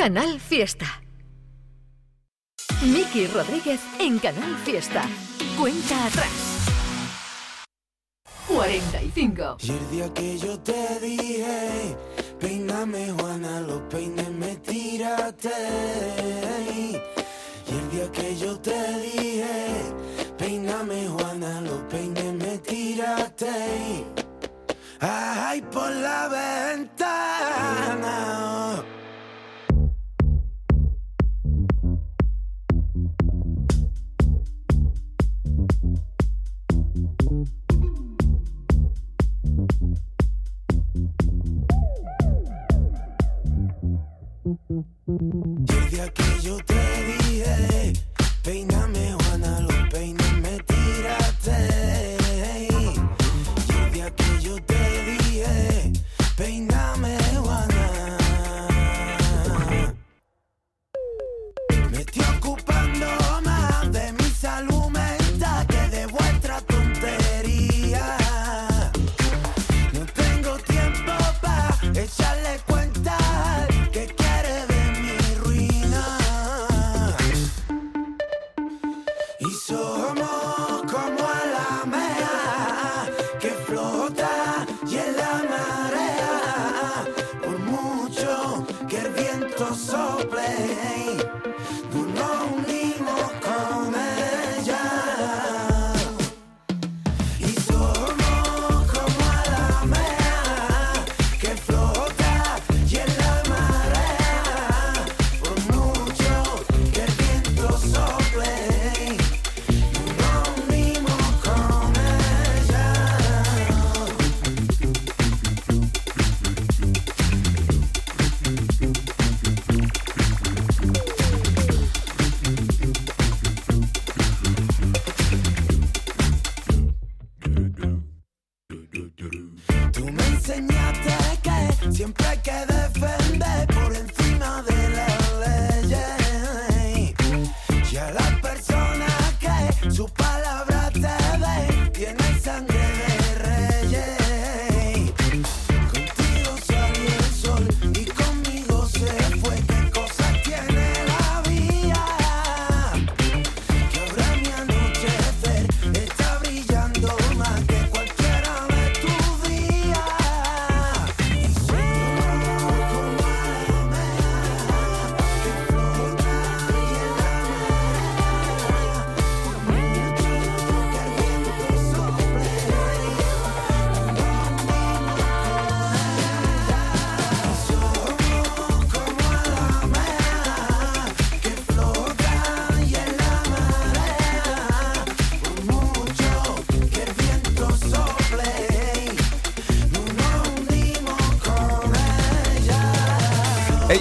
Canal 0.00 0.40
Fiesta. 0.40 0.86
Miki 2.80 3.26
Rodríguez 3.26 3.80
en 3.98 4.18
Canal 4.18 4.56
Fiesta. 4.64 5.02
Cuenta 5.58 6.06
atrás. 6.06 6.32
45. 8.48 9.58
Y 9.60 9.70
el 9.70 9.90
día 9.90 10.14
que 10.14 10.38
yo 10.38 10.58
te 10.60 10.98
dije, 11.00 11.94
peíname 12.40 13.12
Juana, 13.12 13.60
los 13.60 13.82
peines 13.90 14.30
me 14.30 14.56
tiraste. 14.56 15.50
Y 17.68 17.70
el 17.70 17.90
día 17.90 18.10
que 18.10 18.34
yo 18.38 18.58
te 18.58 19.00
dije, 19.00 19.82
peíname 20.38 21.08
Juana, 21.08 21.60
los 21.60 21.80
peines 21.90 22.32
me 22.32 22.56
tiraste. 22.56 24.06
Ay, 24.98 25.60
por 25.60 25.94
la 25.94 26.28
ventana. 26.28 28.30
Desde 45.18 46.02
aquello 46.02 46.56
te 46.64 47.19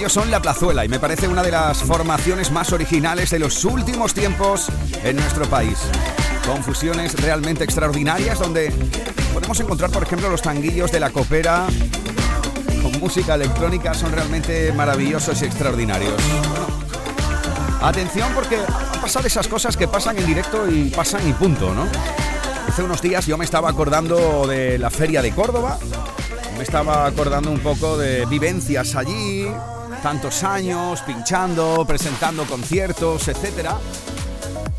Son 0.10 0.32
La 0.32 0.42
Plazuela 0.42 0.84
y 0.84 0.90
me 0.90 1.00
parece 1.00 1.28
una 1.28 1.44
de 1.44 1.52
las 1.52 1.84
formaciones 1.84 2.50
más 2.50 2.74
originales 2.74 3.30
de 3.30 3.38
los 3.38 3.64
últimos 3.64 4.16
tiempos 4.16 4.70
en 5.04 5.16
nuestro 5.18 5.46
país. 5.46 5.78
Con 6.48 6.64
fusiones 6.64 7.14
realmente 7.22 7.64
extraordinarias 7.64 8.40
donde 8.40 8.74
podemos 9.36 9.60
encontrar, 9.60 9.92
por 9.92 10.02
ejemplo, 10.02 10.28
los 10.28 10.42
tanguillos 10.42 10.92
de 10.92 11.00
la 11.00 11.12
copera 11.12 11.68
con 12.82 13.00
música 13.00 13.36
electrónica 13.36 13.94
son 13.94 14.12
realmente 14.12 14.74
maravillosos 14.74 15.44
y 15.44 15.46
extraordinarios. 15.46 16.16
Atención 17.80 18.32
porque 18.34 18.58
han 18.58 19.02
pasado 19.02 19.28
esas 19.28 19.48
cosas 19.48 19.78
que 19.78 19.88
pasan 19.88 20.18
en 20.18 20.26
directo 20.26 20.68
y 20.68 20.86
pasan 20.90 21.30
y 21.30 21.34
punto, 21.34 21.76
¿no? 21.76 21.86
Hace 22.68 22.82
unos 22.82 23.04
días 23.04 23.28
yo 23.28 23.38
me 23.38 23.46
estaba 23.46 23.70
acordando 23.70 24.48
de 24.48 24.80
la 24.80 24.90
feria 24.90 25.22
de 25.22 25.32
Córdoba, 25.36 25.78
me 26.58 26.64
estaba 26.64 27.06
acordando 27.06 27.52
un 27.52 27.60
poco 27.60 27.96
de 27.96 28.26
vivencias 28.26 28.96
allí, 28.96 29.48
tantos 30.00 30.44
años 30.44 31.02
pinchando, 31.02 31.86
presentando 31.86 32.46
conciertos, 32.46 33.28
etcétera. 33.28 33.78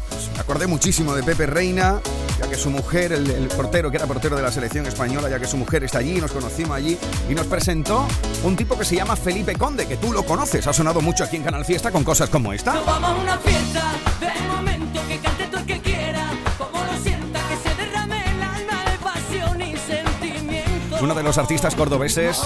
Pues 0.08 0.30
me 0.34 0.40
acordé 0.40 0.66
muchísimo 0.66 1.14
de 1.14 1.22
Pepe 1.22 1.46
Reina, 1.46 2.00
ya 2.38 2.48
que 2.48 2.56
su 2.56 2.70
mujer, 2.70 3.12
el, 3.12 3.30
el 3.30 3.48
portero 3.48 3.90
que 3.90 3.96
era 3.96 4.06
portero 4.06 4.36
de 4.36 4.42
la 4.42 4.50
selección 4.50 4.86
española, 4.86 5.28
ya 5.28 5.38
que 5.38 5.46
su 5.46 5.56
mujer 5.56 5.84
está 5.84 5.98
allí, 5.98 6.20
nos 6.20 6.32
conocimos 6.32 6.76
allí 6.76 6.98
y 7.28 7.34
nos 7.34 7.46
presentó 7.46 8.06
un 8.44 8.56
tipo 8.56 8.78
que 8.78 8.84
se 8.84 8.96
llama 8.96 9.16
Felipe 9.16 9.54
Conde, 9.56 9.86
que 9.86 9.96
tú 9.96 10.12
lo 10.12 10.24
conoces, 10.24 10.66
ha 10.66 10.72
sonado 10.72 11.00
mucho 11.00 11.24
aquí 11.24 11.36
en 11.36 11.42
Canal 11.42 11.64
Fiesta 11.64 11.90
con 11.90 12.04
cosas 12.04 12.28
como 12.30 12.52
esta. 12.52 12.74
Nos 12.74 12.86
vamos 12.86 13.10
a 13.10 13.14
una 13.14 13.38
fiesta 13.38 13.92
de 14.20 14.48
momento 14.48 15.00
que 15.06 15.18
cante 15.18 15.46
todo 15.46 15.60
el 15.60 15.66
que 15.66 15.80
quiera, 15.80 16.30
como 16.58 16.84
lo 16.84 17.02
sienta, 17.02 17.40
que 17.48 17.68
se 17.68 17.74
derrame 17.76 18.22
el 18.24 18.42
alma 18.42 18.84
de 18.90 18.98
pasión 18.98 19.60
y 19.60 19.76
sentimiento. 19.76 20.96
Uno 21.02 21.14
de 21.14 21.22
los 21.22 21.38
artistas 21.38 21.74
cordobeses 21.74 22.40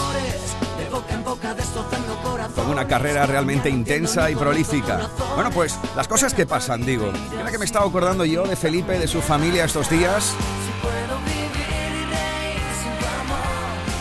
con 2.55 2.69
una 2.69 2.87
carrera 2.87 3.27
realmente 3.27 3.69
intensa 3.69 4.31
y 4.31 4.37
prolífica. 4.37 5.11
Bueno, 5.35 5.51
pues 5.51 5.79
las 5.97 6.09
cosas 6.09 6.35
que 6.35 6.47
pasan, 6.47 6.85
digo. 6.85 7.12
Mira 7.31 7.51
que 7.51 7.59
me 7.59 7.64
estaba 7.64 7.87
acordando 7.87 8.25
yo 8.25 8.47
de 8.47 8.57
Felipe, 8.57 8.99
de 8.99 9.09
su 9.09 9.21
familia 9.21 9.64
estos 9.64 9.90
días. 9.90 10.35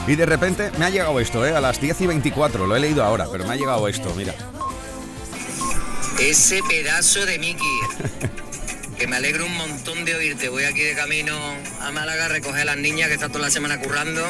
Y 0.06 0.16
de 0.16 0.26
repente 0.26 0.72
me 0.78 0.86
ha 0.86 0.90
llegado 0.90 1.20
esto, 1.20 1.46
¿eh? 1.46 1.56
A 1.56 1.62
las 1.62 1.80
10 1.80 2.02
y 2.02 2.08
24, 2.08 2.68
lo 2.68 2.76
he 2.76 2.80
leído 2.80 3.04
ahora, 3.04 3.26
pero 3.32 3.46
me 3.46 3.54
ha 3.54 3.56
llegado 3.56 3.88
esto, 3.88 4.14
mira. 4.16 4.34
Ese 6.20 6.62
pedazo 6.64 7.26
de 7.26 7.40
Mickey. 7.40 7.80
Que 8.98 9.08
me 9.08 9.16
alegro 9.16 9.46
un 9.46 9.56
montón 9.58 10.06
de 10.06 10.16
oírte. 10.16 10.50
Voy 10.50 10.66
aquí 10.66 10.82
de 10.82 10.94
camino 10.94 11.36
a 11.82 11.92
Málaga 11.92 12.26
a 12.26 12.28
recoger 12.28 12.62
a 12.62 12.66
las 12.66 12.78
niñas 12.78 13.08
que 13.08 13.16
están 13.16 13.32
toda 13.32 13.46
la 13.46 13.52
semana 13.52 13.80
currando. 13.80 14.24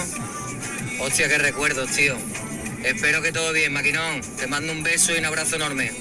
Hostia, 1.02 1.28
qué 1.28 1.38
recuerdos, 1.38 1.90
tío. 1.90 2.16
Espero 2.84 3.22
que 3.22 3.32
todo 3.32 3.54
bien, 3.54 3.74
maquinón. 3.74 4.22
Te 4.38 4.48
mando 4.48 4.72
un 4.72 4.84
beso 4.84 5.14
y 5.14 5.20
un 5.20 5.26
abrazo 5.26 5.56
enorme. 5.56 5.92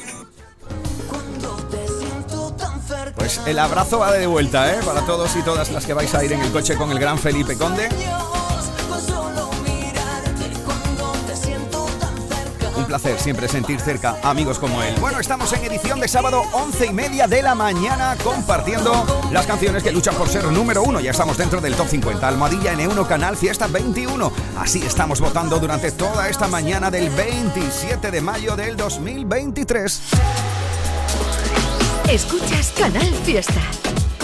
Pues 3.17 3.41
el 3.47 3.59
abrazo 3.59 3.99
va 3.99 4.13
de 4.13 4.27
vuelta, 4.27 4.73
¿eh? 4.73 4.81
Para 4.85 5.03
todos 5.03 5.35
y 5.37 5.43
todas 5.43 5.71
las 5.71 5.87
que 5.87 5.95
vais 5.95 6.15
a 6.15 6.25
ir 6.25 6.33
en 6.33 6.41
el 6.41 6.51
coche 6.51 6.77
con 6.77 6.91
el 6.91 6.99
gran 6.99 7.19
Felipe 7.19 7.57
Conde. 7.57 7.89
Placer 12.93 13.19
siempre 13.19 13.49
sentir 13.49 13.81
cerca 13.81 14.19
amigos 14.23 14.59
como 14.59 14.83
él. 14.83 14.95
Bueno, 15.01 15.19
estamos 15.19 15.51
en 15.55 15.65
edición 15.65 15.99
de 15.99 16.09
sábado 16.09 16.43
11 16.53 16.89
y 16.89 16.93
media 16.93 17.27
de 17.27 17.41
la 17.41 17.55
mañana 17.55 18.19
compartiendo 18.23 19.07
las 19.31 19.47
canciones 19.47 19.83
que 19.83 19.91
luchan 19.91 20.15
por 20.15 20.29
ser 20.29 20.45
número 20.45 20.83
uno. 20.83 21.01
Ya 21.01 21.13
estamos 21.13 21.39
dentro 21.39 21.63
del 21.63 21.75
top 21.75 21.89
50. 21.89 22.29
Almohadilla 22.29 22.75
N1 22.75 23.07
Canal 23.07 23.39
Fiesta 23.39 23.67
21. 23.67 24.31
Así 24.59 24.83
estamos 24.85 25.21
votando 25.21 25.59
durante 25.59 25.91
toda 25.91 26.29
esta 26.29 26.49
mañana 26.49 26.91
del 26.91 27.09
27 27.09 28.11
de 28.11 28.21
mayo 28.21 28.57
del 28.57 28.77
2023. 28.77 30.03
Escuchas 32.11 32.75
Canal 32.79 33.15
Fiesta. 33.25 33.63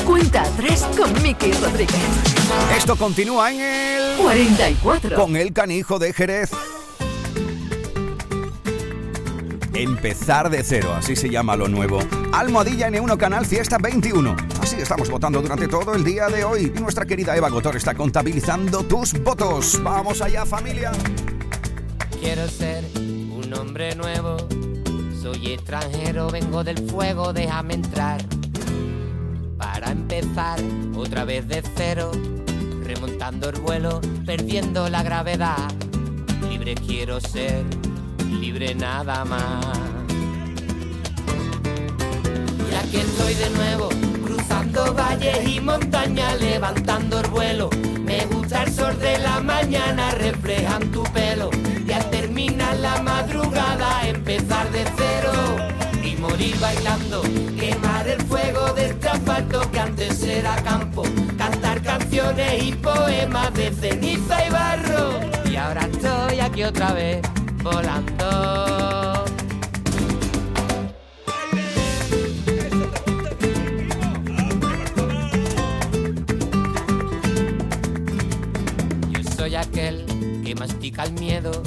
Cuenta 0.04 0.42
atrás 0.42 0.86
con 0.94 1.10
Miki 1.22 1.52
Rodríguez. 1.52 1.96
Esto 2.76 2.96
continúa 2.96 3.50
en 3.50 3.60
el 3.60 4.16
44. 4.18 5.16
con 5.16 5.36
el 5.36 5.54
canijo 5.54 5.98
de 5.98 6.12
Jerez. 6.12 6.50
Empezar 9.78 10.50
de 10.50 10.64
cero, 10.64 10.92
así 10.92 11.14
se 11.14 11.30
llama 11.30 11.54
lo 11.54 11.68
nuevo. 11.68 12.00
Almohadilla 12.32 12.88
N1 12.90 13.16
Canal 13.16 13.46
Fiesta 13.46 13.78
21. 13.78 14.34
Así 14.60 14.74
estamos 14.74 15.08
votando 15.08 15.40
durante 15.40 15.68
todo 15.68 15.94
el 15.94 16.02
día 16.02 16.26
de 16.26 16.42
hoy. 16.42 16.72
Y 16.74 16.80
nuestra 16.80 17.06
querida 17.06 17.36
Eva 17.36 17.48
Gotor 17.48 17.76
está 17.76 17.94
contabilizando 17.94 18.82
tus 18.82 19.12
votos. 19.22 19.80
Vamos 19.84 20.20
allá, 20.20 20.44
familia. 20.44 20.90
Quiero 22.20 22.48
ser 22.48 22.84
un 22.96 23.54
hombre 23.56 23.94
nuevo. 23.94 24.38
Soy 25.22 25.52
extranjero, 25.52 26.28
vengo 26.28 26.64
del 26.64 26.78
fuego, 26.90 27.32
déjame 27.32 27.74
entrar. 27.74 28.20
Para 29.58 29.92
empezar 29.92 30.58
otra 30.96 31.24
vez 31.24 31.46
de 31.46 31.62
cero, 31.76 32.10
remontando 32.82 33.48
el 33.48 33.60
vuelo, 33.60 34.00
perdiendo 34.26 34.88
la 34.88 35.04
gravedad. 35.04 35.70
Libre 36.50 36.74
quiero 36.74 37.20
ser, 37.20 37.64
libre 38.28 38.74
nada 38.74 39.24
más. 39.24 39.64
Y 42.70 42.74
aquí 42.74 42.96
estoy 42.98 43.34
de 43.34 43.50
nuevo, 43.50 43.88
cruzando 44.24 44.94
valles 44.94 45.48
y 45.48 45.60
montañas, 45.60 46.40
levantando 46.40 47.20
el 47.20 47.28
vuelo. 47.28 47.70
Me 48.04 48.24
gusta 48.26 48.64
el 48.64 48.72
sol 48.72 48.98
de 49.00 49.18
la 49.18 49.40
mañana, 49.40 50.12
reflejan 50.12 50.90
tu 50.92 51.02
pelo. 51.04 51.50
Ya 51.86 51.98
termina 52.10 52.74
la 52.74 53.02
madrugada, 53.02 54.08
empezar 54.08 54.70
de 54.72 54.84
cero 54.96 55.32
y 56.02 56.16
morir 56.16 56.58
bailando. 56.58 57.22
Quemar 57.58 58.08
el 58.08 58.20
fuego 58.22 58.72
de 58.74 58.86
este 58.86 59.08
asfalto 59.08 59.70
que 59.70 59.80
antes 59.80 60.22
era 60.22 60.56
campo. 60.62 61.02
Cantar 61.36 61.82
canciones 61.82 62.62
y 62.62 62.72
poemas 62.72 63.52
de 63.54 63.72
ceniza 63.72 64.46
y 64.46 64.50
barro. 64.50 65.20
Y 65.50 65.56
ahora 65.56 65.82
estoy 65.82 66.40
aquí 66.40 66.62
otra 66.64 66.92
vez 66.92 67.20
volando. 67.62 69.24
Yo 79.10 79.22
soy 79.36 79.54
aquel 79.56 80.04
que 80.44 80.54
mastica 80.54 81.04
el 81.04 81.12
miedo. 81.12 81.62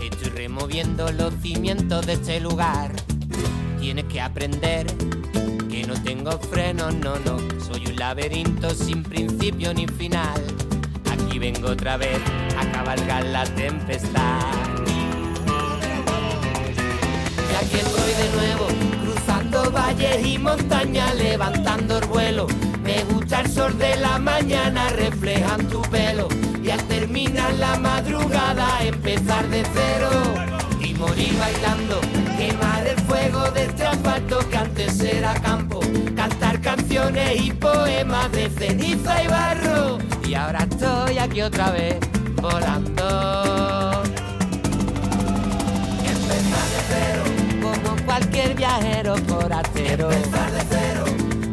Estoy 0.00 0.30
removiendo 0.30 1.10
los 1.12 1.34
cimientos 1.42 2.06
de 2.06 2.14
este 2.14 2.40
lugar. 2.40 2.92
Tienes 3.78 4.04
que 4.04 4.20
aprender 4.20 4.86
que 5.68 5.84
no 5.86 5.94
tengo 6.02 6.38
freno, 6.38 6.90
no, 6.90 7.18
no. 7.20 7.38
Soy 7.60 7.86
un 7.86 7.96
laberinto 7.96 8.70
sin 8.70 9.02
principio 9.02 9.72
ni 9.74 9.86
final. 9.86 10.40
Aquí 11.10 11.38
vengo 11.38 11.70
otra 11.70 11.96
vez 11.96 12.20
a 12.58 12.70
cabalgar 12.72 13.24
la 13.24 13.44
tempestad. 13.44 14.61
De 17.72 18.28
nuevo, 18.36 18.66
cruzando 19.02 19.70
valles 19.70 20.26
y 20.26 20.38
montañas, 20.38 21.14
levantando 21.14 21.98
el 21.98 22.06
vuelo. 22.06 22.46
Me 22.82 23.02
gusta 23.04 23.40
el 23.40 23.50
sol 23.50 23.78
de 23.78 23.96
la 23.96 24.18
mañana, 24.18 24.90
reflejan 24.90 25.66
tu 25.68 25.80
pelo. 25.82 26.28
Y 26.62 26.70
al 26.70 26.82
terminar 26.84 27.52
la 27.54 27.78
madrugada, 27.78 28.84
empezar 28.84 29.48
de 29.48 29.62
cero. 29.72 30.10
Y 30.80 30.94
morir 30.94 31.34
bailando, 31.38 32.00
quemar 32.36 32.86
el 32.86 33.00
fuego 33.00 33.50
de 33.52 33.64
este 33.64 33.86
asfalto 33.86 34.38
que 34.50 34.56
antes 34.56 35.00
era 35.00 35.34
campo. 35.34 35.80
Cantar 36.14 36.60
canciones 36.60 37.40
y 37.40 37.52
poemas 37.52 38.30
de 38.32 38.50
ceniza 38.50 39.22
y 39.22 39.28
barro. 39.28 39.98
Y 40.26 40.34
ahora 40.34 40.66
estoy 40.70 41.18
aquí 41.18 41.40
otra 41.40 41.70
vez, 41.70 41.98
volando. 42.40 43.81
cualquier 48.04 48.54
viajero 48.54 49.16
forastero. 49.16 50.10
Empezar 50.10 50.50
de 50.52 50.60
cero. 50.68 51.04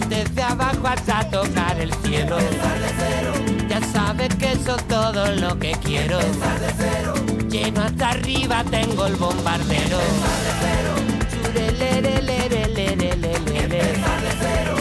Desde 0.08 0.42
abajo 0.42 0.88
hasta 0.88 1.30
tocar 1.30 1.80
el 1.80 1.94
cielo. 2.04 2.40
Empezar 2.40 2.80
de 2.80 2.88
cero. 2.98 3.34
Ya 3.68 3.82
sabes 3.82 4.34
que 4.36 4.52
eso 4.54 4.76
es 4.76 4.88
todo 4.88 5.32
lo 5.36 5.60
que 5.60 5.72
quiero. 5.84 6.20
Empezar 6.20 6.60
de 6.60 6.74
cero. 6.78 7.14
Lleno 7.50 7.82
hasta 7.82 8.10
arriba 8.10 8.64
tengo 8.70 9.06
el 9.06 9.16
bombardero. 9.16 10.00
Empezar 10.00 10.40
de 10.46 10.52
cero. 10.62 10.94
Empezar 11.30 11.70
de 14.22 14.32
cero. 14.40 14.76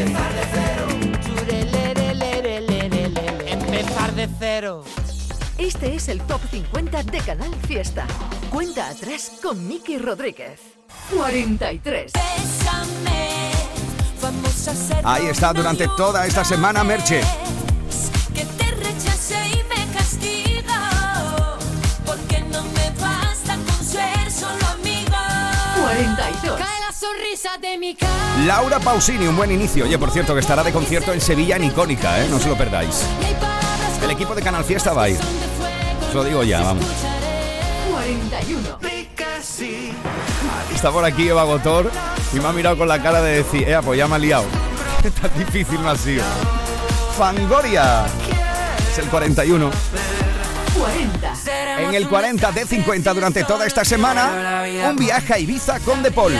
Empezar 0.00 0.32
de 0.34 0.42
cero. 0.52 0.86
Empezar 3.46 4.14
de 4.14 4.28
cero. 4.38 4.84
Este 5.60 5.94
es 5.94 6.08
el 6.08 6.22
Top 6.22 6.40
50 6.50 7.02
de 7.02 7.18
Canal 7.18 7.54
Fiesta. 7.68 8.06
Cuenta 8.48 8.88
atrás 8.88 9.32
con 9.42 9.68
Miki 9.68 9.98
Rodríguez. 9.98 10.58
43. 11.14 12.12
Vamos 14.22 14.68
a 14.68 14.74
ser 14.74 14.96
Ahí 15.04 15.26
está 15.26 15.52
durante 15.52 15.86
toda 15.98 16.26
esta 16.26 16.46
semana 16.46 16.82
Merche. 16.82 17.20
que 18.34 18.46
te 18.46 18.70
rechace 18.70 19.36
y 19.50 19.62
me 19.68 19.92
castigo. 19.92 20.72
Porque 22.06 22.40
no 22.50 22.62
me 22.62 22.90
basta 22.98 23.54
con 23.56 23.84
ser 23.84 24.32
solo 24.32 24.66
amigo. 24.72 25.16
42. 25.82 26.58
Cae 26.58 26.80
la 26.80 26.92
sonrisa 26.92 27.58
de 27.60 27.76
mi 27.76 27.94
cara. 27.94 28.14
Laura 28.46 28.80
Pausini, 28.80 29.26
un 29.26 29.36
buen 29.36 29.52
inicio. 29.52 29.84
Oye, 29.84 29.98
por 29.98 30.10
cierto, 30.10 30.32
que 30.32 30.40
estará 30.40 30.64
de 30.64 30.72
concierto 30.72 31.12
en 31.12 31.20
Sevilla 31.20 31.56
en 31.56 31.64
Icónica, 31.64 32.18
¿eh? 32.24 32.28
No 32.30 32.38
se 32.38 32.48
lo 32.48 32.56
perdáis. 32.56 33.04
El 34.02 34.10
equipo 34.10 34.34
de 34.34 34.40
Canal 34.40 34.64
Fiesta 34.64 34.94
va 34.94 35.02
a 35.04 35.08
ir. 35.10 35.18
Lo 36.14 36.24
digo 36.24 36.42
ya, 36.42 36.60
vamos. 36.62 36.84
41. 37.90 38.78
Está 40.74 40.90
por 40.90 41.04
aquí 41.04 41.28
Eva 41.28 41.44
Gotor 41.44 41.90
y 42.32 42.40
me 42.40 42.48
ha 42.48 42.52
mirado 42.52 42.76
con 42.76 42.88
la 42.88 43.00
cara 43.00 43.22
de 43.22 43.42
decir, 43.42 43.68
eh, 43.68 43.78
pues 43.84 43.98
ya 43.98 44.08
me 44.08 44.16
ha 44.16 44.18
liado. 44.18 44.44
Tan 45.20 45.38
difícil 45.38 45.80
no 45.82 45.90
ha 45.90 45.96
sido. 45.96 46.24
Fangoria. 47.16 48.06
Es 48.90 48.98
el 48.98 49.06
41. 49.06 49.70
40. 50.78 51.34
En 51.78 51.94
el 51.94 52.08
40 52.08 52.52
de 52.52 52.66
50 52.66 53.14
durante 53.14 53.44
toda 53.44 53.66
esta 53.66 53.84
semana, 53.84 54.64
un 54.88 54.96
viaje 54.96 55.34
a 55.34 55.38
Ibiza 55.38 55.78
con 55.80 56.02
De 56.02 56.10
Paul. 56.10 56.32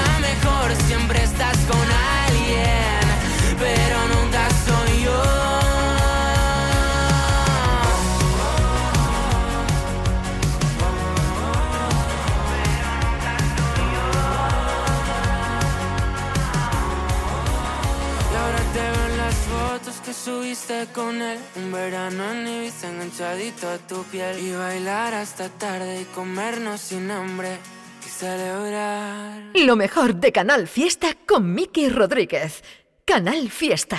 Fotos 19.80 20.00
que 20.00 20.12
subiste 20.12 20.86
con 20.92 21.20
él. 21.22 21.38
Un 21.56 21.72
verano 21.72 22.32
en 22.32 22.46
Ibiza 22.46 22.88
enganchadito 22.88 23.68
a 23.68 23.78
tu 23.78 24.02
piel. 24.04 24.38
Y 24.38 24.52
bailar 24.52 25.14
hasta 25.14 25.48
tarde 25.48 26.02
y 26.02 26.04
comernos 26.06 26.80
sin 26.80 27.10
hambre. 27.10 27.58
Y 28.04 28.08
celebrar. 28.08 29.50
Lo 29.54 29.76
mejor 29.76 30.14
de 30.14 30.32
Canal 30.32 30.68
Fiesta 30.68 31.16
con 31.26 31.54
Miki 31.54 31.88
Rodríguez. 31.88 32.62
Canal 33.04 33.50
Fiesta. 33.50 33.98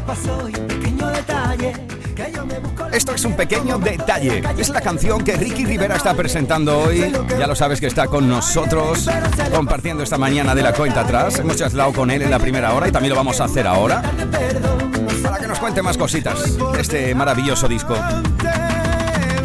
Que 0.00 0.14
se 0.16 0.26
le 0.26 0.32
pasó 0.36 0.48
y 0.48 0.54
un 0.54 0.66
pequeño 0.66 1.06
detalle 1.08 1.72
que 2.14 2.32
yo 2.32 2.46
me 2.46 2.58
busco 2.58 2.88
la 2.88 2.96
Esto 2.96 3.14
es 3.14 3.24
un 3.24 3.34
pequeño 3.34 3.78
detalle. 3.78 4.42
Es 4.58 4.68
la 4.70 4.80
canción 4.80 5.22
que 5.22 5.36
Ricky 5.36 5.64
Rivera 5.64 5.96
está 5.96 6.14
presentando 6.14 6.78
hoy. 6.78 7.12
Ya 7.38 7.46
lo 7.46 7.54
sabes 7.54 7.80
que 7.80 7.86
está 7.86 8.06
con 8.06 8.28
nosotros 8.28 9.08
compartiendo 9.54 10.02
esta 10.02 10.18
mañana 10.18 10.54
de 10.54 10.62
la 10.62 10.72
cuenta 10.72 11.00
atrás. 11.00 11.38
Hemos 11.38 11.56
charlado 11.56 11.92
con 11.92 12.10
él 12.10 12.22
en 12.22 12.30
la 12.30 12.38
primera 12.38 12.74
hora 12.74 12.88
y 12.88 12.92
también 12.92 13.10
lo 13.10 13.16
vamos 13.16 13.40
a 13.40 13.44
hacer 13.44 13.66
ahora. 13.66 14.02
Para 15.22 15.38
que 15.38 15.46
nos 15.46 15.58
cuente 15.58 15.82
más 15.82 15.96
cositas 15.96 16.56
de 16.56 16.80
este 16.80 17.14
maravilloso 17.14 17.68
disco. 17.68 17.94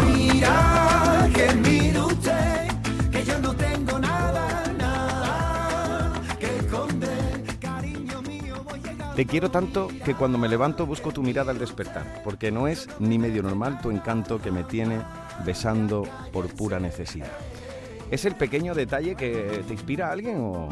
Mira, 0.06 0.84
Te 9.16 9.26
quiero 9.26 9.49
tanto 9.49 9.88
que 10.03 10.13
cuando 10.13 10.38
me 10.38 10.49
levanto 10.49 10.86
busco 10.86 11.13
tu 11.13 11.24
mirada 11.24 11.51
al 11.51 11.57
despertar, 11.57 12.22
porque 12.22 12.51
no 12.51 12.68
es 12.68 12.89
ni 12.99 13.18
medio 13.18 13.43
normal 13.43 13.80
tu 13.82 13.89
encanto 13.89 14.41
que 14.41 14.51
me 14.51 14.66
tiene 14.66 14.99
besando 15.45 16.03
por 16.34 16.53
pura 16.53 16.82
necesidad. 16.82 17.32
¿Es 18.11 18.26
el 18.26 18.36
pequeño 18.36 18.76
detalle 18.76 19.16
que 19.16 19.63
te 19.66 19.74
inspira 19.74 20.09
a 20.09 20.11
alguien 20.11 20.41
o...? 20.41 20.68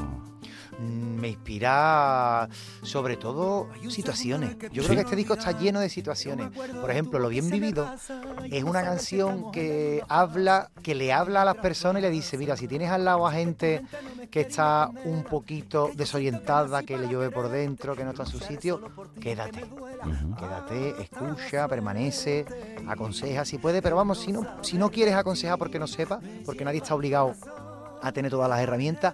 Mm, 0.80 1.14
Me 1.24 1.30
inspira 1.30 2.50
sobre 2.82 3.16
todo 3.16 3.70
situaciones. 3.90 4.58
Yo 4.74 4.82
Sí. 4.84 4.88
creo 4.90 4.96
que 4.96 5.02
este 5.04 5.16
disco 5.16 5.36
está 5.36 5.58
lleno 5.58 5.80
de 5.80 5.88
situaciones. 5.88 6.50
Por 6.82 6.92
ejemplo, 6.92 7.18
Lo 7.18 7.30
Bien 7.30 7.50
Vivido 7.50 7.90
es 8.52 8.64
una 8.64 8.84
canción 8.84 9.50
que 9.52 10.04
habla, 10.10 10.70
que 10.82 10.96
le 10.96 11.14
habla 11.14 11.44
a 11.44 11.46
las 11.46 11.56
personas 11.56 12.02
y 12.02 12.04
le 12.04 12.10
dice, 12.10 12.38
mira, 12.38 12.58
si 12.58 12.68
tienes 12.68 12.92
al 12.92 13.06
lado 13.06 13.26
a 13.26 13.32
gente 13.32 13.84
que 14.30 14.42
está 14.42 14.90
un 15.06 15.24
poquito 15.24 15.92
desorientada, 15.96 16.84
que 16.84 16.98
le 16.98 17.08
llueve 17.08 17.30
por 17.32 17.48
dentro, 17.48 17.96
que 17.96 18.04
no 18.04 18.10
está 18.10 18.24
en 18.24 18.30
su 18.30 18.40
sitio, 18.40 18.82
quédate. 19.22 19.64
Quédate, 20.38 21.02
escucha, 21.04 21.68
permanece, 21.70 22.46
aconseja 22.88 23.46
si 23.46 23.58
puede, 23.60 23.82
pero 23.82 23.96
vamos, 23.96 24.20
si 24.20 24.34
no, 24.34 24.46
si 24.62 24.78
no 24.78 24.90
quieres 24.92 25.16
aconsejar 25.16 25.58
porque 25.58 25.80
no 25.80 25.88
sepa, 25.88 26.20
porque 26.46 26.66
nadie 26.66 26.80
está 26.80 26.96
obligado 26.96 27.34
a 28.02 28.12
tener 28.12 28.30
todas 28.32 28.50
las 28.50 28.60
herramientas, 28.60 29.14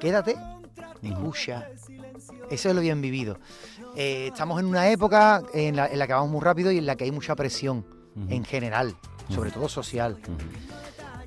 quédate, 0.00 0.36
escucha. 1.08 1.68
Eso 2.50 2.68
es 2.68 2.74
lo 2.74 2.80
bien 2.80 3.00
vivido. 3.00 3.38
Eh, 3.96 4.28
estamos 4.28 4.60
en 4.60 4.66
una 4.66 4.88
época 4.88 5.42
en 5.54 5.76
la, 5.76 5.86
en 5.86 5.98
la 5.98 6.06
que 6.06 6.12
vamos 6.12 6.30
muy 6.30 6.40
rápido 6.40 6.70
y 6.70 6.78
en 6.78 6.86
la 6.86 6.96
que 6.96 7.04
hay 7.04 7.10
mucha 7.12 7.34
presión 7.34 7.84
en 8.28 8.44
general, 8.44 8.94
sobre 9.28 9.50
todo 9.50 9.68
social. 9.68 10.18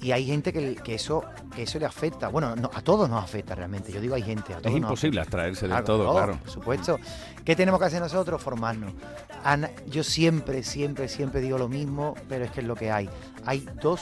Y 0.02 0.12
hay 0.12 0.26
gente 0.26 0.52
que, 0.52 0.76
que 0.76 0.96
eso 0.96 1.24
que 1.56 1.64
eso 1.64 1.80
le 1.80 1.86
afecta. 1.86 2.28
Bueno, 2.28 2.56
no, 2.58 2.70
a 2.74 2.82
todos 2.82 3.10
nos 3.10 3.24
afecta 3.24 3.56
realmente. 3.56 3.90
Yo 3.92 4.02
digo 4.02 4.16
hay 4.16 4.22
gente. 4.22 4.54
A 4.54 4.58
todos 4.58 4.72
Es 4.76 4.78
imposible 4.82 5.22
abstraerse 5.22 5.66
Claro, 5.66 5.86
todo, 5.86 6.04
todos, 6.04 6.16
claro. 6.18 6.38
Por 6.40 6.50
supuesto. 6.50 7.00
¿Qué 7.46 7.56
tenemos 7.56 7.80
que 7.80 7.86
hacer 7.86 8.02
nosotros? 8.02 8.42
Formarnos. 8.42 8.92
Ana- 9.46 9.72
yo 9.88 10.04
siempre, 10.04 10.64
siempre, 10.64 11.08
siempre 11.08 11.40
digo 11.40 11.58
lo 11.58 11.70
mismo, 11.70 12.16
pero 12.28 12.44
es 12.44 12.52
que 12.52 12.60
es 12.60 12.68
lo 12.68 12.76
que 12.76 12.92
hay. 12.92 13.10
Hay 13.46 13.66
dos 13.82 14.02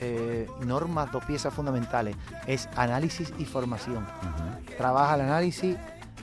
eh, 0.00 0.46
normas, 0.64 1.10
dos 1.12 1.24
piezas 1.24 1.52
fundamentales. 1.52 2.16
Es 2.46 2.68
análisis 2.76 3.32
y 3.38 3.44
formación. 3.44 4.06
Trabaja 4.76 5.14
el 5.16 5.22
análisis, 5.22 5.76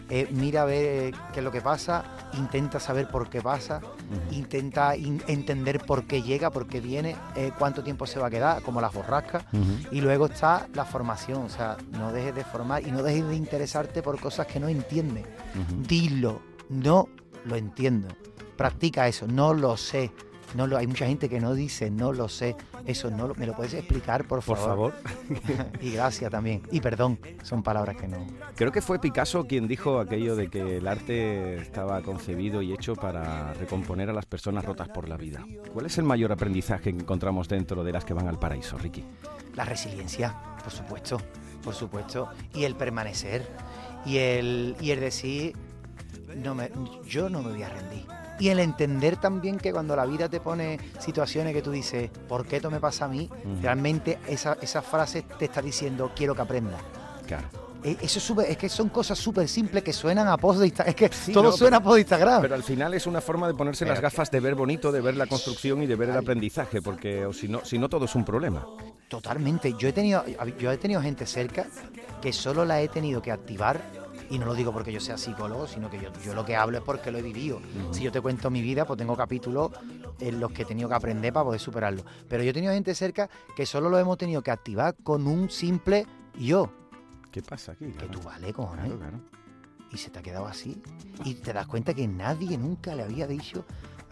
eh, 0.09 0.27
mira 0.31 0.61
a 0.61 0.65
ver 0.65 0.85
eh, 0.85 1.11
qué 1.33 1.39
es 1.39 1.43
lo 1.43 1.51
que 1.51 1.61
pasa, 1.61 2.03
intenta 2.33 2.79
saber 2.79 3.07
por 3.09 3.29
qué 3.29 3.41
pasa, 3.41 3.81
intenta 4.31 4.95
in- 4.95 5.23
entender 5.27 5.83
por 5.83 6.05
qué 6.05 6.21
llega, 6.21 6.51
por 6.51 6.67
qué 6.67 6.79
viene, 6.79 7.15
eh, 7.35 7.51
cuánto 7.57 7.83
tiempo 7.83 8.05
se 8.05 8.19
va 8.19 8.27
a 8.27 8.29
quedar, 8.29 8.61
como 8.61 8.81
las 8.81 8.93
borrascas. 8.93 9.45
Y 9.91 10.01
luego 10.01 10.27
está 10.27 10.67
la 10.73 10.85
formación, 10.85 11.43
o 11.43 11.49
sea, 11.49 11.77
no 11.91 12.11
dejes 12.11 12.35
de 12.35 12.43
formar 12.43 12.85
y 12.85 12.91
no 12.91 13.01
dejes 13.03 13.27
de 13.27 13.35
interesarte 13.35 14.01
por 14.03 14.19
cosas 14.19 14.45
que 14.47 14.59
no 14.59 14.67
entiendes. 14.67 15.25
Dilo, 15.87 16.41
no 16.69 17.09
lo 17.45 17.55
entiendo. 17.55 18.07
Practica 18.57 19.07
eso, 19.07 19.27
no 19.27 19.53
lo 19.53 19.75
sé. 19.75 20.11
No 20.55 20.67
lo, 20.67 20.77
hay 20.77 20.87
mucha 20.87 21.05
gente 21.05 21.27
que 21.27 21.39
no 21.39 21.53
dice, 21.53 21.91
no 21.91 22.13
lo 22.13 22.29
sé. 22.29 22.55
Eso 22.85 23.11
no 23.11 23.27
lo- 23.27 23.35
me 23.35 23.45
lo 23.45 23.53
puedes 23.55 23.73
explicar, 23.73 24.23
por 24.25 24.41
Por 24.43 24.57
favor. 24.57 24.93
favor. 24.93 25.73
y 25.81 25.91
gracias 25.91 26.31
también. 26.31 26.61
Y 26.71 26.79
perdón, 26.79 27.19
son 27.43 27.61
palabras 27.61 27.97
que 27.97 28.07
no. 28.07 28.25
Creo 28.55 28.71
que 28.71 28.81
fue 28.81 28.99
Picasso 28.99 29.45
quien 29.45 29.67
dijo 29.67 29.99
aquello 29.99 30.35
de 30.35 30.49
que 30.49 30.77
el 30.77 30.87
arte 30.87 31.57
estaba 31.57 32.01
concebido 32.01 32.61
y 32.61 32.73
hecho 32.73 32.95
para 32.95 33.53
recomponer 33.55 34.09
a 34.09 34.13
las 34.13 34.25
personas 34.25 34.63
rotas 34.63 34.87
por 34.89 35.09
la 35.09 35.17
vida. 35.17 35.45
¿Cuál 35.73 35.87
es 35.87 35.97
el 35.97 36.05
mayor 36.05 36.31
aprendizaje 36.31 36.93
que 36.93 36.99
encontramos 37.01 37.49
dentro 37.49 37.83
de 37.83 37.91
las 37.91 38.05
que 38.05 38.13
van 38.13 38.27
al 38.27 38.39
paraíso, 38.39 38.77
Ricky? 38.77 39.03
La 39.55 39.65
resiliencia, 39.65 40.33
por 40.63 40.71
supuesto, 40.71 41.17
por 41.63 41.73
supuesto. 41.73 42.29
Y 42.53 42.63
el 42.63 42.75
permanecer. 42.75 43.45
Y 44.05 44.17
el, 44.19 44.75
y 44.79 44.91
el 44.91 44.99
decir, 44.99 45.53
no 46.37 46.55
me, 46.55 46.69
yo 47.07 47.29
no 47.29 47.41
me 47.41 47.51
voy 47.51 47.63
a 47.63 47.69
rendir. 47.69 48.05
Y 48.39 48.49
el 48.49 48.59
entender 48.59 49.17
también 49.17 49.57
que 49.57 49.71
cuando 49.71 49.95
la 49.95 50.05
vida 50.05 50.27
te 50.27 50.39
pone 50.41 50.77
situaciones 50.99 51.53
que 51.53 51.61
tú 51.61 51.71
dices, 51.71 52.09
¿por 52.27 52.45
qué 52.45 52.57
esto 52.57 52.69
me 52.69 52.79
pasa 52.79 53.05
a 53.05 53.07
mí? 53.07 53.29
Realmente 53.61 54.19
esa, 54.27 54.57
esa 54.61 54.81
frase 54.81 55.23
te 55.39 55.45
está 55.45 55.61
diciendo, 55.61 56.11
quiero 56.15 56.35
que 56.35 56.41
aprendas. 56.41 56.81
Claro. 57.25 57.47
Eh, 57.83 57.97
Eso 58.01 58.17
es, 58.19 58.25
súper- 58.25 58.49
es 58.49 58.57
que 58.57 58.67
son 58.67 58.89
cosas 58.89 59.17
súper 59.17 59.47
simples 59.47 59.83
que 59.83 59.93
suenan 59.93 60.27
a 60.27 60.37
post 60.37 60.59
de 60.59 60.65
Instagram. 60.67 60.89
Es 60.89 60.95
que 60.95 61.15
Sí, 61.15 61.31
todo 61.31 61.43
no, 61.43 61.51
suena 61.51 61.77
a 61.77 61.83
post 61.83 61.95
de 61.95 62.01
Instagram. 62.01 62.41
Pero 62.41 62.55
al 62.55 62.63
final 62.63 62.93
es 62.95 63.05
una 63.07 63.21
forma 63.21 63.47
de 63.47 63.53
ponerse 63.53 63.85
Pero 63.85 63.93
las 63.93 64.01
gafas 64.01 64.31
de 64.31 64.39
ver 64.39 64.55
bonito, 64.55 64.91
de 64.91 65.01
ver 65.01 65.15
la 65.15 65.27
construcción 65.27 65.83
y 65.83 65.85
de 65.85 65.95
ver 65.95 66.09
el 66.09 66.17
aprendizaje, 66.17 66.81
porque 66.81 67.27
si 67.31 67.47
no, 67.47 67.63
si 67.63 67.77
no 67.77 67.87
todo 67.87 68.05
es 68.05 68.15
un 68.15 68.25
problema. 68.25 68.65
Totalmente. 69.07 69.73
Yo 69.77 69.87
he 69.87 69.93
tenido, 69.93 70.25
yo 70.59 70.71
he 70.71 70.77
tenido 70.77 70.99
gente 71.01 71.25
cerca 71.27 71.67
que 72.21 72.33
solo 72.33 72.65
la 72.65 72.81
he 72.81 72.87
tenido 72.87 73.21
que 73.21 73.31
activar. 73.31 73.79
Y 74.29 74.39
no 74.39 74.45
lo 74.45 74.55
digo 74.55 74.71
porque 74.71 74.91
yo 74.91 74.99
sea 74.99 75.17
psicólogo, 75.17 75.67
sino 75.67 75.89
que 75.89 75.99
yo, 75.99 76.09
yo 76.23 76.33
lo 76.33 76.45
que 76.45 76.55
hablo 76.55 76.77
es 76.77 76.83
porque 76.83 77.11
lo 77.11 77.17
he 77.17 77.21
vivido. 77.21 77.61
Si 77.91 78.03
yo 78.03 78.11
te 78.11 78.21
cuento 78.21 78.49
mi 78.49 78.61
vida, 78.61 78.85
pues 78.85 78.97
tengo 78.97 79.15
capítulos 79.15 79.71
en 80.19 80.39
los 80.39 80.51
que 80.51 80.63
he 80.63 80.65
tenido 80.65 80.89
que 80.89 80.95
aprender 80.95 81.31
para 81.31 81.45
poder 81.45 81.59
superarlo. 81.59 82.03
Pero 82.27 82.43
yo 82.43 82.49
he 82.49 82.53
tenido 82.53 82.73
gente 82.73 82.95
cerca 82.95 83.29
que 83.55 83.65
solo 83.65 83.89
lo 83.89 83.99
hemos 83.99 84.17
tenido 84.17 84.41
que 84.41 84.51
activar 84.51 84.95
con 85.03 85.27
un 85.27 85.49
simple 85.49 86.05
yo. 86.39 86.71
¿Qué 87.31 87.41
pasa 87.41 87.73
aquí? 87.73 87.85
Que 87.91 88.07
tú 88.07 88.21
vale, 88.21 88.53
cojones. 88.53 88.85
Claro, 88.85 88.99
claro. 88.99 89.19
Y 89.91 89.97
se 89.97 90.09
te 90.09 90.19
ha 90.19 90.21
quedado 90.21 90.47
así. 90.47 90.81
Y 91.23 91.35
te 91.35 91.53
das 91.53 91.67
cuenta 91.67 91.93
que 91.93 92.07
nadie 92.07 92.57
nunca 92.57 92.95
le 92.95 93.03
había 93.03 93.27
dicho. 93.27 93.65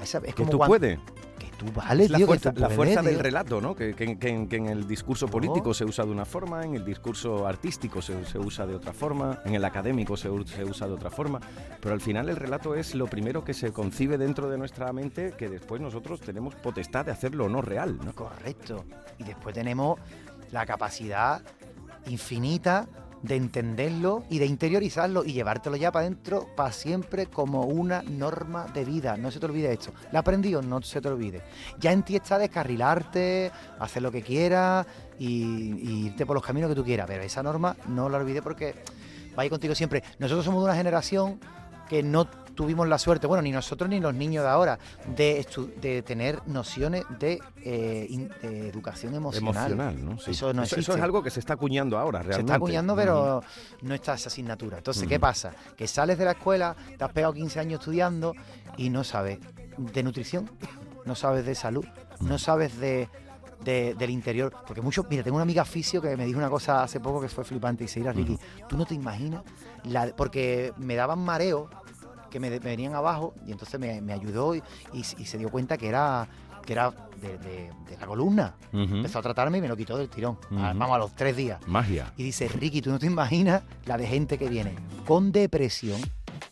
Es 0.04 0.12
Que 0.22 0.34
como 0.34 0.50
tú 0.52 0.58
cuando- 0.58 0.72
puedes. 0.80 1.00
Que 1.40 1.48
tú 1.58 1.66
vales, 1.74 2.06
Es 2.06 2.12
la 2.12 2.18
tío, 2.18 2.26
que 2.28 2.30
fuerza, 2.30 2.54
tú 2.54 2.62
la 2.62 2.68
puedes, 2.68 2.94
fuerza 2.94 3.02
del 3.10 3.20
relato, 3.20 3.60
¿no? 3.60 3.76
Que, 3.76 3.94
que- 3.96 4.18
en 4.30 4.66
el 4.68 4.88
discurso 4.88 5.26
No. 5.26 5.32
político 5.32 5.74
se 5.74 5.84
usa 5.84 6.06
de 6.06 6.12
una 6.12 6.26
forma, 6.26 6.64
en 6.64 6.76
el 6.76 6.86
discurso 6.86 7.46
artístico 7.48 8.02
se, 8.02 8.24
se 8.26 8.38
usa 8.40 8.66
de 8.66 8.76
otra 8.76 8.94
forma, 8.94 9.40
en 9.44 9.56
el 9.56 9.66
académico 9.66 10.16
se, 10.16 10.30
se 10.46 10.64
usa 10.64 10.88
de 10.88 10.94
otra 10.94 11.10
forma, 11.10 11.42
pero 11.82 11.94
al 11.96 12.02
final 12.02 12.30
el 12.30 12.36
relato 12.38 12.76
es 12.76 12.96
lo 12.96 13.08
primero 13.08 13.44
que 13.44 13.54
se 13.54 13.74
concibe 13.74 14.18
dentro 14.18 14.50
de 14.50 14.58
nuestra 14.58 14.94
mente, 14.94 15.34
que 15.38 15.50
después 15.50 15.82
nosotros 15.82 16.22
tenemos 16.22 16.56
potestad 16.56 17.06
de 17.06 17.12
hacerlo 17.12 17.46
o 17.46 17.50
no 17.50 17.62
real, 17.62 17.98
¿no? 18.06 18.14
Correcto. 18.14 18.86
Y 19.18 19.24
después 19.24 19.54
tenemos 19.54 20.00
la 20.52 20.66
capacidad 20.66 21.42
infinita 22.08 22.88
de 23.24 23.38
entenderlo 23.38 24.24
y 24.30 24.38
de 24.38 24.46
interiorizarlo 24.46 25.24
y 25.24 25.34
llevártelo 25.34 25.78
ya 25.78 25.92
para 25.92 26.06
adentro 26.06 26.48
para 26.56 26.72
siempre 26.72 27.26
como 27.28 27.64
una 27.64 28.04
norma 28.04 28.68
de 28.74 28.86
vida. 28.86 29.18
No 29.18 29.32
se 29.32 29.40
te 29.40 29.46
olvide 29.46 29.74
esto. 29.74 29.94
¿La 30.12 30.20
aprendido? 30.20 30.62
No 30.62 30.82
se 30.82 31.02
te 31.02 31.08
olvide. 31.08 31.42
Ya 31.80 31.92
en 31.92 32.04
ti 32.04 32.18
está 32.18 32.38
descarrilarte, 32.38 33.52
hacer 33.80 34.04
lo 34.04 34.12
que 34.12 34.22
quieras 34.22 34.86
y, 35.18 35.26
y 35.26 36.06
irte 36.08 36.26
por 36.26 36.36
los 36.36 36.46
caminos 36.46 36.70
que 36.70 36.76
tú 36.76 36.84
quieras. 36.84 37.08
Pero 37.08 37.24
esa 37.24 37.42
norma 37.42 37.76
no 37.88 38.10
la 38.10 38.18
olvides 38.18 38.42
porque 38.42 38.76
va 39.38 39.44
a 39.44 39.46
ir 39.46 39.52
contigo 39.52 39.74
siempre. 39.74 40.04
Nosotros 40.20 40.46
somos 40.46 40.62
de 40.62 40.66
una 40.66 40.76
generación 40.76 41.40
que 41.90 42.04
no 42.04 42.28
tuvimos 42.56 42.88
la 42.88 42.98
suerte, 42.98 43.28
bueno, 43.28 43.42
ni 43.42 43.52
nosotros 43.52 43.90
ni 43.90 44.00
los 44.00 44.14
niños 44.14 44.44
de 44.44 44.50
ahora, 44.50 44.80
de, 45.16 45.46
de 45.82 46.02
tener 46.04 46.40
nociones 46.48 47.04
de, 47.20 47.40
eh, 47.64 48.06
in- 48.10 48.30
de 48.42 48.70
educación 48.70 49.14
emocional. 49.16 49.72
Emocional, 49.72 50.06
¿no? 50.06 50.20
Sí. 50.20 50.32
Eso 50.32 50.54
no 50.54 50.64
eso, 50.64 50.76
existe. 50.76 50.98
es 50.98 51.02
algo 51.04 51.24
que 51.24 51.30
se 51.30 51.40
está 51.40 51.54
acuñando 51.54 51.98
ahora, 51.98 52.20
realmente. 52.20 52.36
Se 52.36 52.42
está 52.42 52.56
acuñando, 52.56 52.96
pero 52.96 53.42
no 53.82 53.94
está 53.96 54.14
esa 54.14 54.30
asignatura. 54.30 54.78
Entonces, 54.78 55.08
¿qué 55.08 55.20
pasa? 55.20 55.52
Que 55.76 55.88
sales 55.88 56.18
de 56.18 56.26
la 56.26 56.32
escuela, 56.32 56.76
te 56.98 57.04
has 57.04 57.12
pegado 57.12 57.34
15 57.34 57.60
años 57.60 57.80
estudiando 57.80 58.34
y 58.78 58.90
no 58.90 59.04
sabes 59.04 59.40
de 59.78 60.04
nutrición, 60.04 60.50
no 61.06 61.16
sabes 61.16 61.46
de 61.46 61.56
salud, 61.56 61.86
no 62.22 62.38
sabes 62.38 62.78
de, 62.78 63.10
de- 63.64 63.96
del 63.96 64.10
interior. 64.12 64.54
Porque 64.68 64.82
muchos, 64.82 65.06
mira, 65.10 65.24
tengo 65.24 65.36
una 65.38 65.44
amiga 65.44 65.66
fisio 65.66 66.02
que 66.02 66.16
me 66.16 66.26
dijo 66.26 66.38
una 66.38 66.50
cosa 66.50 66.84
hace 66.84 67.00
poco 67.00 67.20
que 67.22 67.30
fue 67.30 67.44
flipante 67.44 67.84
y 67.84 67.88
se 67.88 68.00
dirá, 68.00 68.14
Ricky, 68.14 68.38
tú 68.70 68.78
no 68.78 68.86
te 68.86 68.94
imaginas, 68.94 69.42
la, 69.86 70.08
porque 70.16 70.72
me 70.78 70.96
daban 70.96 71.20
mareo 71.20 71.70
que 72.34 72.40
me, 72.40 72.50
me 72.50 72.60
venían 72.60 72.96
abajo 72.96 73.34
y 73.48 73.52
entonces 73.52 73.80
me, 73.80 74.02
me 74.02 74.12
ayudó 74.12 74.56
y, 74.56 74.64
y- 74.92 75.00
y 75.20 75.26
se 75.26 75.38
dio 75.38 75.50
cuenta 75.50 75.78
que 75.78 75.88
era 75.88 76.28
que 76.66 76.72
era 76.74 76.92
de, 77.22 77.38
de- 77.40 77.72
de 77.90 77.98
la 78.00 78.08
columna. 78.08 78.56
Empezó 78.72 79.20
a 79.20 79.22
tratarme 79.22 79.58
y 79.58 79.62
me 79.62 79.68
lo 79.68 79.76
quitó 79.76 79.98
del 79.98 80.08
tirón. 80.10 80.38
Ujú. 80.50 80.60
A- 80.60 80.72
Vamos 80.74 80.96
a 80.96 80.98
los 80.98 81.14
tres 81.14 81.36
días. 81.36 81.60
Magia. 81.68 82.14
Y 82.16 82.24
dice, 82.24 82.48
Ricky, 82.48 82.82
tú 82.82 82.90
no 82.90 83.00
te 83.00 83.06
imaginas 83.06 83.64
la 83.86 83.98
de 83.98 84.08
gente 84.08 84.38
que 84.38 84.48
viene 84.48 84.74
con 85.06 85.32
depresión, 85.34 86.00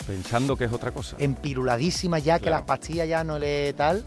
Pensando 0.06 0.58
que 0.58 0.66
es 0.66 0.74
otra 0.74 0.92
cosa. 0.92 1.16
empiruladísima 1.18 2.20
ya, 2.20 2.40
que 2.40 2.50
las 2.50 2.64
pastillas 2.64 3.08
ya 3.08 3.24
no 3.24 3.40
le 3.40 3.72
tal, 3.74 4.04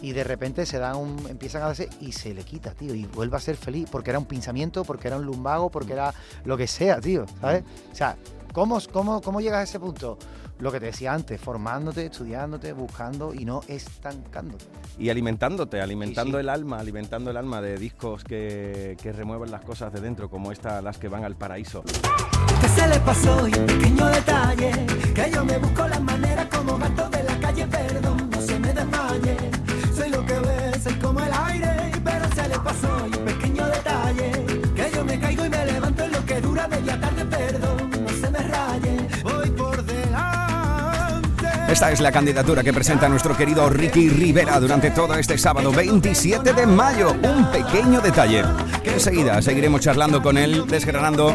y 0.00 0.12
de 0.12 0.24
repente 0.24 0.64
se 0.66 0.78
dan 0.78 0.96
un, 0.96 1.26
empiezan 1.28 1.62
a 1.62 1.66
darse 1.66 1.88
y 2.00 2.12
se 2.12 2.32
le 2.32 2.42
quita, 2.42 2.72
tío, 2.72 2.94
y 2.94 3.04
vuelve 3.04 3.36
a 3.36 3.40
ser 3.40 3.56
feliz, 3.56 3.86
porque 3.90 4.10
era 4.10 4.18
un 4.18 4.24
pinzamiento, 4.26 4.84
porque 4.84 5.08
era 5.08 5.16
un 5.18 5.24
lumbago, 5.26 5.70
porque 5.70 5.92
era 5.92 6.14
lo 6.46 6.56
que 6.56 6.66
sea, 6.66 7.00
tío, 7.00 7.26
¿sabes? 7.40 7.64
O 7.92 7.94
sea, 7.94 8.16
¿cómo, 8.54 8.78
cómo, 8.90 9.20
cómo 9.20 9.42
llegas 9.42 9.60
a 9.60 9.62
ese 9.64 9.78
punto? 9.78 10.16
Lo 10.60 10.72
que 10.72 10.80
te 10.80 10.86
decía 10.86 11.12
antes, 11.12 11.38
formándote, 11.40 12.06
estudiándote, 12.06 12.72
buscando 12.72 13.34
y 13.34 13.44
no 13.44 13.60
estancándote. 13.68 14.64
Y 14.98 15.10
alimentándote, 15.10 15.80
alimentando 15.82 16.38
Sí, 16.38 16.42
sí. 16.42 16.42
el 16.42 16.48
alma, 16.48 16.78
alimentando 16.78 17.30
el 17.30 17.36
alma 17.36 17.60
de 17.60 17.76
discos 17.76 18.22
que, 18.24 18.96
que 19.02 19.12
remueven 19.12 19.50
las 19.50 19.62
cosas 19.64 19.92
de 19.92 20.00
dentro, 20.00 20.30
como 20.30 20.52
esta, 20.52 20.80
las 20.80 20.96
que 20.96 21.08
van 21.08 21.24
al 21.24 21.34
paraíso. 21.36 21.82
que 21.82 22.68
se 22.68 22.88
le 22.88 22.98
pasó 23.00 23.48
y 23.48 23.54
un 23.54 23.66
pequeño 23.66 24.06
detalle 24.06 24.70
que 25.14 25.30
yo 25.30 25.44
me 25.44 25.58
busco 25.58 25.86
las 25.88 26.00
maneras 26.00 26.46
como 26.46 26.78
gato 26.78 27.10
de 27.10 27.22
la 27.24 27.38
calle 27.40 27.66
perdón 27.66 28.30
no 28.30 28.40
se 28.40 28.58
me 28.58 28.72
desmaye 28.72 29.36
soy 29.94 30.08
lo 30.10 30.24
que 30.24 30.38
ves 30.38 30.82
soy 30.82 30.94
como 30.94 31.20
el 31.20 31.32
aire 31.32 31.90
pero 32.04 32.24
se 32.34 32.48
le 32.48 32.58
pasó 32.60 33.06
Esta 41.74 41.90
es 41.90 42.00
la 42.00 42.12
candidatura 42.12 42.62
que 42.62 42.72
presenta 42.72 43.08
nuestro 43.08 43.36
querido 43.36 43.68
Ricky 43.68 44.08
Rivera 44.08 44.60
durante 44.60 44.92
todo 44.92 45.12
este 45.14 45.36
sábado 45.36 45.72
27 45.72 46.52
de 46.52 46.66
mayo. 46.68 47.10
Un 47.10 47.50
pequeño 47.50 48.00
detalle. 48.00 48.44
Enseguida 48.84 49.42
seguiremos 49.42 49.80
charlando 49.80 50.22
con 50.22 50.38
él, 50.38 50.68
desgranando 50.68 51.34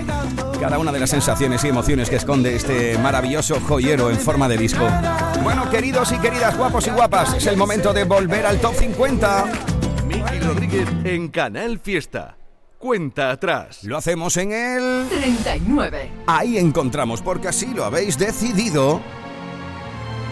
cada 0.57 0.79
una 0.79 0.93
de 0.93 0.99
las 1.01 1.09
sensaciones 1.09 1.65
y 1.65 1.67
emociones 1.67 2.09
que 2.09 2.15
esconde 2.15 2.55
este 2.55 2.97
maravilloso 2.99 3.59
joyero 3.59 4.09
en 4.09 4.17
forma 4.17 4.47
de 4.47 4.57
disco. 4.57 4.87
Bueno, 5.43 5.69
queridos 5.69 6.09
y 6.13 6.19
queridas, 6.19 6.57
guapos 6.57 6.87
y 6.87 6.91
guapas, 6.91 7.33
es 7.33 7.45
el 7.45 7.57
momento 7.57 7.91
de 7.91 8.05
volver 8.05 8.45
al 8.45 8.61
top 8.61 8.75
50. 8.75 9.45
Miki 10.07 10.39
Rodríguez 10.39 10.87
en 11.03 11.27
Canal 11.27 11.79
Fiesta. 11.79 12.37
Cuenta 12.77 13.31
atrás. 13.31 13.83
Lo 13.83 13.97
hacemos 13.97 14.37
en 14.37 14.53
el... 14.53 15.05
39. 15.09 16.11
Ahí 16.27 16.57
encontramos, 16.57 17.21
porque 17.21 17.49
así 17.49 17.73
lo 17.73 17.83
habéis 17.83 18.17
decidido. 18.17 19.01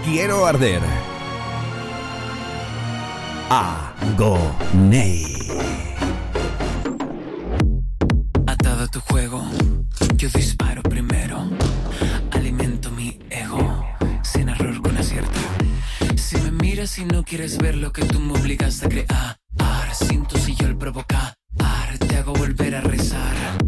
Quiero 0.10 0.46
arder. 0.46 0.82
Agoney. 3.50 5.26
Atado 8.48 8.86
a 8.86 8.88
tu 8.88 9.02
juego, 9.02 9.44
yo 10.16 10.30
disparo 10.30 10.82
primero. 10.82 11.50
Alimento 12.32 12.90
mi 12.90 13.20
ego, 13.30 13.86
sin 14.24 14.48
error 14.48 14.82
con 14.82 14.96
acierto. 14.96 15.40
Si 16.16 16.38
me 16.38 16.52
miras 16.52 16.98
y 17.00 17.04
no 17.04 17.26
quieres 17.26 17.58
ver 17.58 17.76
lo 17.76 17.92
que 17.92 18.06
tú 18.06 18.22
me 18.22 18.40
obligas 18.40 18.82
a 18.84 18.88
crear, 18.88 19.38
siento 19.92 20.38
si 20.38 20.56
yo 20.56 20.68
el 20.68 20.78
provocar, 20.78 21.36
te 22.00 22.16
hago 22.16 22.32
volver 22.32 22.76
a 22.76 22.82
rezar. 22.82 23.67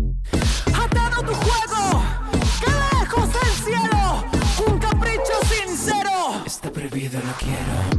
Prohibido, 7.09 7.23
no 7.27 7.33
quiero. 7.39 7.98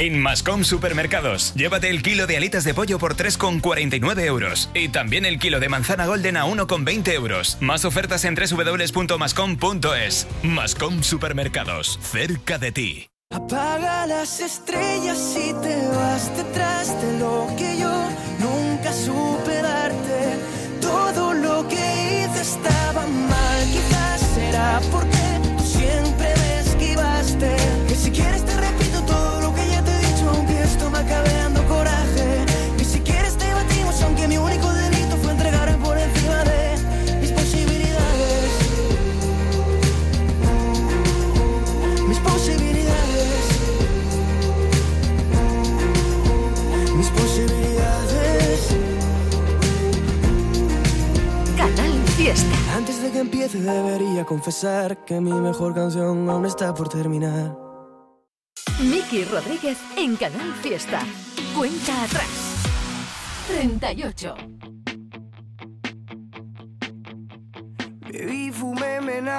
En 0.00 0.18
Mascom 0.18 0.64
Supermercados, 0.64 1.52
llévate 1.54 1.90
el 1.90 2.02
kilo 2.02 2.26
de 2.26 2.38
alitas 2.38 2.64
de 2.64 2.72
pollo 2.72 2.98
por 2.98 3.16
3,49 3.16 4.24
euros. 4.24 4.70
Y 4.72 4.88
también 4.88 5.26
el 5.26 5.38
kilo 5.38 5.60
de 5.60 5.68
manzana 5.68 6.06
golden 6.06 6.38
a 6.38 6.46
1,20 6.46 7.12
euros. 7.12 7.58
Más 7.60 7.84
ofertas 7.84 8.24
en 8.24 8.34
www.mascom.es. 8.34 10.26
Mascom 10.42 11.02
Supermercados, 11.02 11.98
cerca 12.00 12.56
de 12.56 12.72
ti. 12.72 13.06
Apaga 13.30 14.06
las 14.06 14.40
estrellas 14.40 15.36
y 15.36 15.52
te 15.60 15.86
vas 15.88 16.34
detrás 16.34 16.98
de 17.02 17.18
lo 17.18 17.46
que 17.58 17.78
yo 17.78 18.08
nunca 18.38 18.59
10 53.48 53.64
debería 53.64 54.26
confesar 54.26 55.02
que 55.06 55.18
mi 55.18 55.32
mejor 55.32 55.74
canción 55.74 56.28
aún 56.28 56.44
está 56.44 56.74
por 56.74 56.90
terminar. 56.90 57.56
Miki 58.82 59.24
Rodríguez 59.24 59.78
en 59.96 60.16
Canal 60.16 60.52
Fiesta. 60.60 61.00
Cuenta 61.56 62.04
atrás. 62.04 62.28
38. 63.48 64.34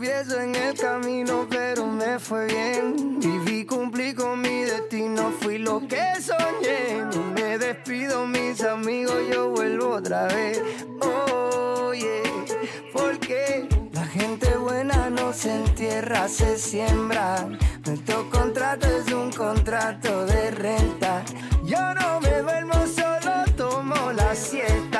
Varios 0.00 0.26
tropiezos 0.26 0.42
en 0.42 0.54
el 0.54 0.74
camino, 0.76 1.46
pero 1.48 1.86
me 1.86 2.18
fue 2.18 2.46
bien. 2.46 3.20
Viví, 3.20 3.64
cumplí 3.66 4.14
con 4.14 4.40
mi 4.40 4.62
destino, 4.62 5.32
fui 5.40 5.58
lo 5.58 5.80
que 5.86 6.20
soñé. 6.20 7.04
Me 7.34 7.58
despido, 7.58 8.26
mis 8.26 8.62
amigos, 8.62 9.16
yo 9.30 9.50
vuelvo 9.50 9.90
otra 9.96 10.26
vez. 10.28 10.62
Oye, 11.00 12.22
porque 12.92 13.68
la 13.92 14.06
gente 14.06 14.56
buena 14.56 15.10
no 15.10 15.32
se 15.32 15.54
entierra, 15.54 16.28
se 16.28 16.58
siembra. 16.58 17.46
Nuestro 17.84 18.28
contrato 18.30 18.86
es 18.86 19.12
un 19.12 19.30
contrato 19.30 20.26
de 20.26 20.50
renta. 20.50 21.22
Yo 21.64 21.94
no 21.94 22.20
me 22.20 22.42
duermo, 22.42 22.74
solo 22.86 23.44
tomo 23.56 24.12
la 24.12 24.34
siesta. 24.34 24.99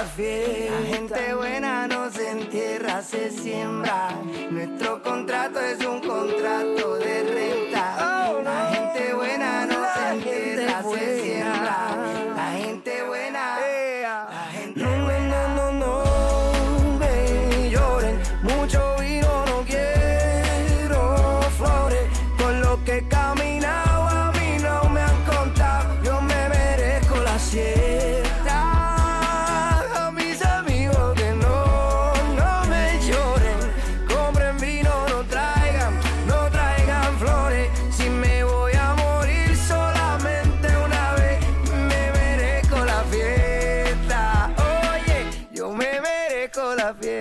La 0.00 0.06
gente 0.06 1.34
buena 1.34 1.86
no 1.86 2.10
se 2.10 2.30
entierra, 2.30 3.02
se 3.02 3.30
siembra. 3.30 4.08
Nuestro 4.50 5.02
contrato 5.02 5.60
es 5.60 5.84
un 5.84 6.00
contrato 6.00 6.96
de 6.96 7.22
renta. 7.22 7.69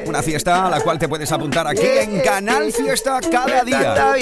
Una 0.05 0.23
fiesta 0.23 0.67
a 0.67 0.69
la 0.69 0.81
cual 0.81 0.97
te 0.97 1.07
puedes 1.07 1.31
apuntar 1.31 1.67
aquí 1.67 1.85
en 1.85 2.21
Canal 2.21 2.71
Fiesta 2.71 3.19
cada 3.31 3.63
día. 3.63 4.13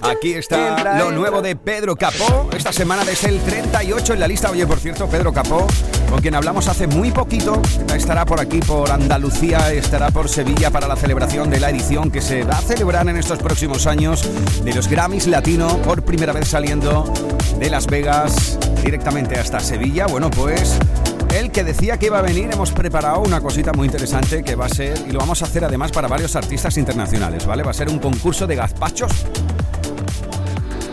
Aquí 0.00 0.34
está 0.34 0.98
lo 0.98 1.10
nuevo 1.10 1.42
de 1.42 1.56
Pedro 1.56 1.96
Capó. 1.96 2.48
Esta 2.56 2.72
semana 2.72 3.04
desde 3.04 3.28
el 3.28 3.40
38 3.40 4.14
en 4.14 4.20
la 4.20 4.28
lista. 4.28 4.50
Oye, 4.50 4.66
por 4.66 4.78
cierto, 4.78 5.06
Pedro 5.08 5.32
Capó, 5.32 5.66
con 6.08 6.20
quien 6.20 6.34
hablamos 6.34 6.68
hace 6.68 6.86
muy 6.86 7.10
poquito, 7.10 7.60
estará 7.94 8.24
por 8.24 8.40
aquí, 8.40 8.60
por 8.60 8.90
Andalucía, 8.90 9.72
estará 9.72 10.10
por 10.10 10.28
Sevilla 10.28 10.70
para 10.70 10.88
la 10.88 10.96
celebración 10.96 11.50
de 11.50 11.60
la 11.60 11.70
edición 11.70 12.10
que 12.10 12.22
se 12.22 12.44
va 12.44 12.58
a 12.58 12.62
celebrar 12.62 13.08
en 13.08 13.16
estos 13.16 13.38
próximos 13.38 13.86
años 13.86 14.28
de 14.64 14.74
los 14.74 14.88
Grammys 14.88 15.26
Latino, 15.26 15.78
por 15.78 16.02
primera 16.02 16.32
vez 16.32 16.48
saliendo 16.48 17.12
de 17.58 17.70
Las 17.70 17.86
Vegas 17.86 18.58
directamente 18.82 19.38
hasta 19.38 19.60
Sevilla. 19.60 20.06
Bueno, 20.06 20.30
pues 20.30 20.78
el 21.34 21.50
que 21.50 21.64
decía 21.64 21.98
que 21.98 22.06
iba 22.06 22.18
a 22.18 22.22
venir, 22.22 22.50
hemos 22.52 22.70
preparado 22.70 23.20
una 23.20 23.40
cosita 23.40 23.72
muy 23.72 23.86
interesante 23.86 24.42
que 24.44 24.54
va 24.54 24.66
a 24.66 24.68
ser, 24.68 25.04
y 25.08 25.12
lo 25.12 25.18
vamos 25.18 25.42
a 25.42 25.46
hacer 25.46 25.64
además 25.64 25.90
para 25.90 26.06
varios 26.06 26.36
artistas 26.36 26.76
internacionales, 26.76 27.44
¿vale? 27.44 27.62
Va 27.62 27.72
a 27.72 27.74
ser 27.74 27.88
un 27.88 27.98
concurso 27.98 28.46
de 28.46 28.56
gazpachos 28.56 29.26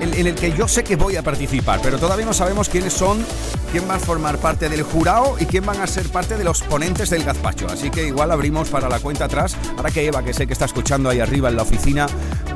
en, 0.01 0.27
el 0.27 0.35
que 0.35 0.51
yo 0.53 0.67
sé 0.67 0.83
que 0.83 0.95
voy 0.95 1.15
a 1.15 1.21
participar, 1.21 1.79
pero 1.81 1.99
todavía 1.99 2.25
no 2.25 2.33
sabemos 2.33 2.69
quiénes 2.69 2.93
son, 2.93 3.23
quién 3.71 3.87
va 3.89 3.95
a 3.95 3.99
formar 3.99 4.37
parte 4.37 4.67
del 4.67 4.81
jurado 4.83 5.35
y 5.39 5.45
quién 5.45 5.65
van 5.65 5.79
a 5.79 5.87
ser 5.87 6.09
parte 6.09 6.37
de 6.37 6.43
los 6.43 6.61
ponentes 6.61 7.09
del 7.09 7.23
gazpacho. 7.23 7.67
Así 7.67 7.91
que 7.91 8.07
igual 8.07 8.31
abrimos 8.31 8.69
para 8.69 8.89
la 8.89 8.99
cuenta 8.99 9.25
atrás, 9.25 9.55
para 9.77 9.91
que 9.91 10.07
Eva, 10.07 10.23
que 10.23 10.33
sé 10.33 10.47
que 10.47 10.53
está 10.53 10.65
escuchando 10.65 11.09
ahí 11.09 11.19
arriba 11.19 11.49
en 11.49 11.55
la 11.55 11.61
oficina, 11.61 12.07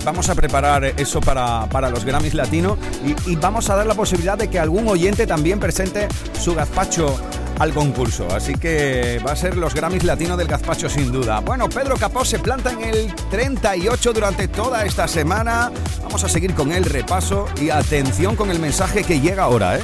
vamos 0.06 0.30
a 0.30 0.36
preparar 0.36 0.86
eso 0.86 1.20
para, 1.20 1.68
para 1.68 1.90
los 1.90 2.06
Grammys 2.06 2.36
Latino 2.36 2.78
y, 3.06 3.32
y 3.32 3.36
vamos 3.36 3.70
a 3.70 3.76
dar 3.76 3.86
la 3.86 3.96
posibilidad 3.96 4.38
de 4.38 4.50
que 4.50 4.60
algún 4.60 4.88
oyente 4.88 5.28
también 5.28 5.60
presente 5.60 6.08
su 6.40 6.56
gazpacho 6.56 7.20
al 7.60 7.74
concurso. 7.74 8.28
Así 8.34 8.54
que 8.56 9.20
va 9.26 9.32
a 9.32 9.36
ser 9.36 9.58
los 9.58 9.74
Grammys 9.74 10.04
Latino 10.04 10.38
del 10.38 10.48
Gazpacho 10.48 10.90
sin 10.90 11.12
duda. 11.12 11.40
Bueno, 11.40 11.70
Pedro 11.70 11.96
Capó 11.98 12.26
se 12.26 12.40
planta 12.40 12.72
en 12.72 12.84
el 12.84 13.16
38 13.30 14.14
durante 14.14 14.48
toda 14.48 14.86
esta 14.86 15.08
semana. 15.08 15.72
Vamos 16.04 16.24
a 16.24 16.30
seguir 16.30 16.54
con 16.54 16.72
el 16.72 16.86
repaso 16.86 17.48
y 17.60 17.70
atención 17.70 18.36
con 18.36 18.52
el 18.52 18.60
mensaje 18.60 19.04
que 19.04 19.20
llega 19.20 19.44
ahora, 19.44 19.78
¿eh? 19.78 19.84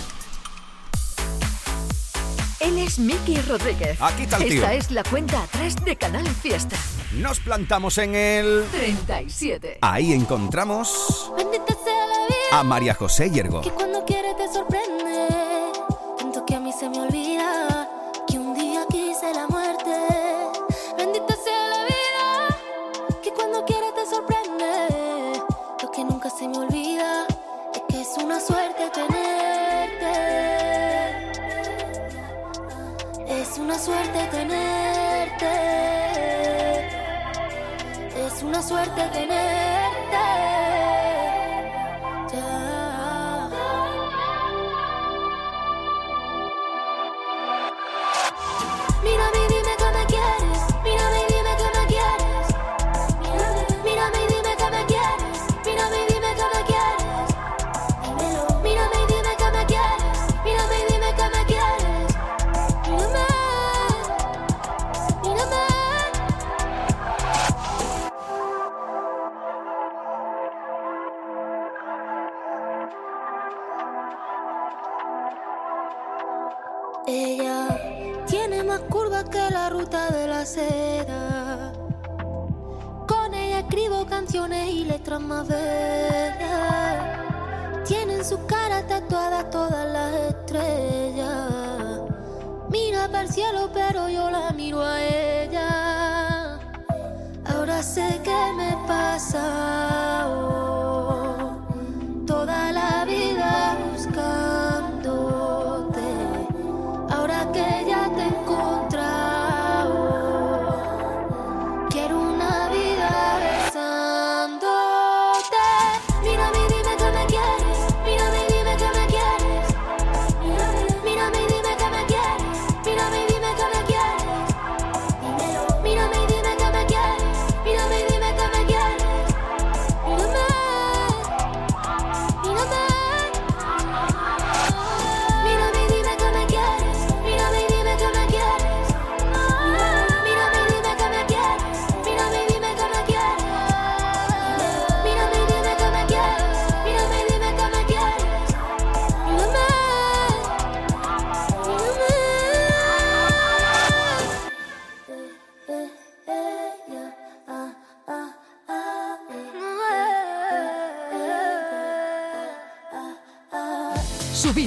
Él 2.60 2.78
es 2.78 3.00
Miki 3.00 3.42
Rodríguez. 3.42 3.98
Aquí 4.00 4.24
está 4.24 4.38
el 4.38 4.48
tío. 4.48 4.62
Esta 4.62 4.74
es 4.74 4.92
la 4.92 5.04
cuenta 5.04 5.42
atrás 5.42 5.76
de 5.84 5.96
Canal 5.96 6.28
Fiesta. 6.28 6.78
Nos 7.20 7.41
plantamos 7.41 7.97
en 7.97 8.16
el... 8.16 8.64
37. 8.72 9.80
Ahí 9.82 10.14
encontramos 10.14 11.32
a 12.53 12.64
María 12.64 12.93
José 12.93 13.30
Yergo. 13.30 13.62
que 13.62 13.72
cuando 13.72 14.05
quiere 14.05 14.34
te 14.36 14.47
suerte 38.72 39.10
tenerte. 39.12 39.71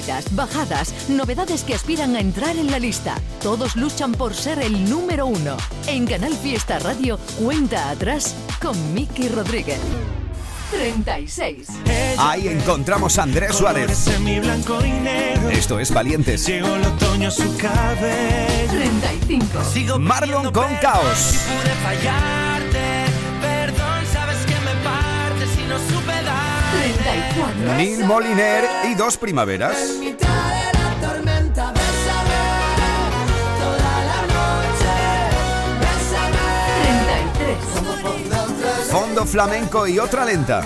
Subidas, 0.05 0.35
bajadas, 0.35 0.93
novedades 1.09 1.63
que 1.63 1.73
aspiran 1.73 2.15
a 2.15 2.19
entrar 2.19 2.55
en 2.57 2.69
la 2.69 2.77
lista. 2.77 3.15
Todos 3.41 3.75
luchan 3.75 4.11
por 4.11 4.35
ser 4.35 4.59
el 4.59 4.87
número 4.87 5.25
uno. 5.25 5.57
En 5.87 6.05
Canal 6.05 6.33
Fiesta 6.33 6.77
Radio, 6.77 7.17
cuenta 7.39 7.89
atrás 7.89 8.35
con 8.61 8.93
Miki 8.93 9.29
Rodríguez. 9.29 9.79
36. 10.71 11.67
Ahí 12.17 12.47
encontramos 12.49 13.17
a 13.17 13.23
Andrés 13.23 13.55
Suárez. 13.55 14.07
Esto 15.51 15.79
es 15.79 15.91
Valientes. 15.91 16.45
Llegó 16.45 16.75
el 16.75 16.85
otoño 16.85 17.29
a 17.29 17.31
su 17.31 17.57
cabello. 17.57 18.71
35. 18.71 19.99
Marlon 19.99 20.51
con 20.51 20.75
Caos. 20.81 21.39
Neil 27.77 28.05
Moliner 28.05 28.63
y 28.85 28.95
dos 28.95 29.17
primaveras. 29.17 29.77
mitad 29.99 30.27
de 30.27 30.71
la 30.79 31.07
tormenta, 31.07 31.71
bésame. 31.73 32.41
Toda 33.59 33.93
la 34.09 34.21
noche, 34.35 34.93
bésame. 35.81 36.45
33. 37.33 38.89
Fondo 38.89 39.25
flamenco 39.25 39.85
y 39.85 39.99
otra 39.99 40.23
lenta. 40.23 40.63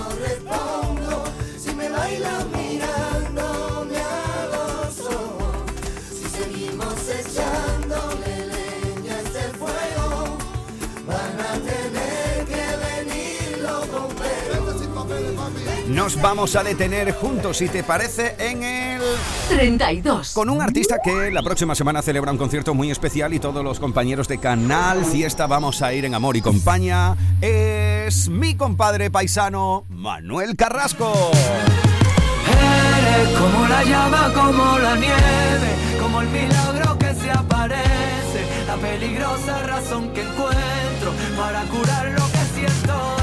Nos 15.99 16.19
vamos 16.21 16.55
a 16.55 16.63
detener 16.63 17.11
juntos, 17.11 17.57
si 17.57 17.67
te 17.67 17.83
parece, 17.83 18.33
en 18.39 18.63
el 18.63 19.01
32. 19.49 20.31
Con 20.31 20.49
un 20.49 20.61
artista 20.61 20.99
que 21.03 21.29
la 21.29 21.43
próxima 21.43 21.75
semana 21.75 22.01
celebra 22.01 22.31
un 22.31 22.37
concierto 22.37 22.73
muy 22.73 22.89
especial 22.89 23.33
y 23.33 23.39
todos 23.39 23.65
los 23.65 23.81
compañeros 23.81 24.29
de 24.29 24.37
Canal 24.37 25.03
Fiesta 25.03 25.45
vamos 25.45 25.81
a 25.81 25.93
ir 25.93 26.05
en 26.05 26.15
Amor 26.15 26.37
y 26.37 26.41
Compañía. 26.41 27.17
Es 27.41 28.29
mi 28.29 28.55
compadre 28.55 29.11
paisano 29.11 29.83
Manuel 29.89 30.55
Carrasco. 30.55 31.31
Eres 32.47 33.37
como 33.37 33.67
la 33.67 33.83
llama, 33.83 34.31
como 34.33 34.79
la 34.79 34.95
nieve, 34.95 35.99
como 35.99 36.21
el 36.21 36.29
milagro 36.29 36.97
que 36.97 37.13
se 37.13 37.29
aparece, 37.29 38.45
la 38.65 38.77
peligrosa 38.77 39.63
razón 39.67 40.13
que 40.13 40.21
encuentro 40.21 41.11
para 41.35 41.63
curar 41.63 42.05
lo 42.17 42.25
que 42.31 42.39
siento. 42.55 43.18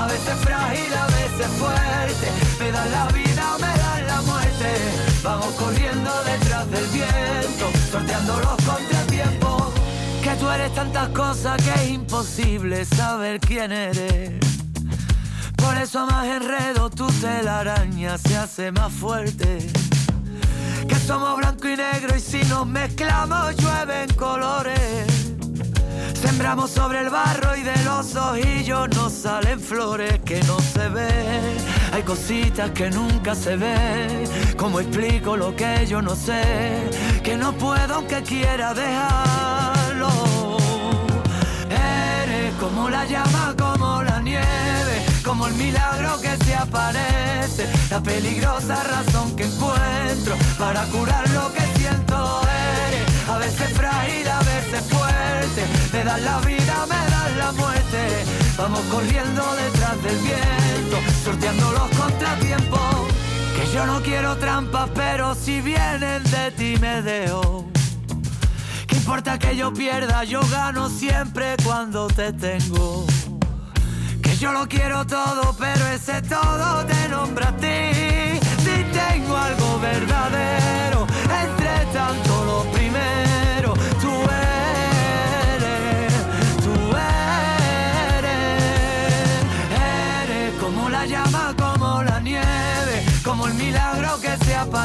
A 0.00 0.06
veces 0.06 0.34
frágil, 0.40 0.94
a 0.94 1.06
veces 1.08 1.46
fuerte, 1.58 2.28
me 2.58 2.72
dan 2.72 2.90
la 2.90 3.06
vida, 3.08 3.56
me 3.60 3.78
dan 3.78 4.06
la 4.06 4.22
muerte. 4.22 4.68
Vamos 5.22 5.54
corriendo 5.56 6.10
detrás 6.24 6.70
del 6.70 6.86
viento, 6.86 7.70
sorteando 7.92 8.36
los 8.40 8.56
contratiempos. 8.64 9.62
Que 10.22 10.30
tú 10.36 10.48
eres 10.48 10.74
tantas 10.74 11.08
cosas 11.10 11.62
que 11.62 11.70
es 11.82 11.90
imposible 11.90 12.86
saber 12.86 13.40
quién 13.40 13.72
eres. 13.72 14.40
Por 15.56 15.76
eso 15.76 16.06
más 16.06 16.24
enredo 16.26 16.88
tu 16.88 17.06
telaraña 17.20 18.16
se 18.16 18.38
hace 18.38 18.72
más 18.72 18.90
fuerte. 18.90 19.58
Que 20.88 20.94
somos 20.94 21.36
blanco 21.36 21.68
y 21.68 21.76
negro 21.76 22.16
y 22.16 22.20
si 22.20 22.42
nos 22.44 22.66
mezclamos 22.66 23.54
llueven 23.56 24.08
colores. 24.14 25.29
Sembramos 26.20 26.70
sobre 26.70 27.00
el 27.00 27.08
barro 27.08 27.56
y 27.56 27.62
de 27.62 27.84
los 27.84 28.14
ojillos 28.14 28.88
nos 28.94 29.10
salen 29.10 29.58
flores 29.58 30.20
que 30.24 30.42
no 30.42 30.58
se 30.60 30.88
ven. 30.90 31.56
Hay 31.92 32.02
cositas 32.02 32.70
que 32.72 32.90
nunca 32.90 33.34
se 33.34 33.56
ven. 33.56 34.24
¿Cómo 34.58 34.80
explico 34.80 35.36
lo 35.36 35.56
que 35.56 35.86
yo 35.86 36.02
no 36.02 36.14
sé? 36.14 36.90
Que 37.22 37.38
no 37.38 37.52
puedo 37.52 37.94
aunque 37.94 38.22
quiera 38.22 38.74
dejarlo. 38.74 40.10
Eres 41.70 42.54
como 42.60 42.90
la 42.90 43.06
llama, 43.06 43.54
como 43.58 44.02
la 44.02 44.20
nieve, 44.20 45.06
como 45.24 45.46
el 45.46 45.54
milagro 45.54 46.20
que 46.20 46.36
se 46.44 46.54
aparece, 46.54 47.66
la 47.90 48.02
peligrosa 48.02 48.82
razón 48.84 49.34
que 49.36 49.44
encuentro 49.44 50.36
para 50.58 50.84
curar 50.84 51.28
lo 51.30 51.50
que 51.54 51.62
siento. 51.78 52.39
A 53.30 53.38
veces 53.38 53.72
frágil, 53.74 54.28
a 54.28 54.40
veces 54.40 54.82
fuerte, 54.88 55.64
me 55.92 56.04
das 56.04 56.20
la 56.22 56.40
vida, 56.40 56.86
me 56.88 57.10
das 57.10 57.36
la 57.38 57.52
muerte. 57.52 58.24
Vamos 58.58 58.80
corriendo 58.90 59.42
detrás 59.54 60.02
del 60.02 60.16
viento, 60.18 60.96
sorteando 61.24 61.72
los 61.72 61.88
contratiempos. 61.96 63.06
Que 63.56 63.72
yo 63.72 63.86
no 63.86 64.02
quiero 64.02 64.36
trampas, 64.36 64.90
pero 64.94 65.36
si 65.36 65.60
vienen 65.60 66.24
de 66.24 66.50
ti 66.56 66.74
me 66.80 67.02
dejo. 67.02 67.66
¿Qué 68.88 68.96
importa 68.96 69.38
que 69.38 69.56
yo 69.56 69.72
pierda? 69.72 70.24
Yo 70.24 70.40
gano 70.50 70.88
siempre 70.88 71.54
cuando 71.64 72.08
te 72.08 72.32
tengo. 72.32 73.06
Que 74.22 74.36
yo 74.38 74.52
lo 74.52 74.66
quiero 74.66 75.06
todo, 75.06 75.54
pero 75.56 75.86
ese 75.86 76.20
todo 76.22 76.84
te 76.84 77.08
nombra 77.08 77.50
a 77.50 77.56
ti. 77.56 78.40
Si 78.64 78.84
tengo 78.92 79.36
algo 79.36 79.78
verdadero, 79.78 81.06
entre 81.44 81.86
tanto 81.92 82.44
lo 82.44 82.69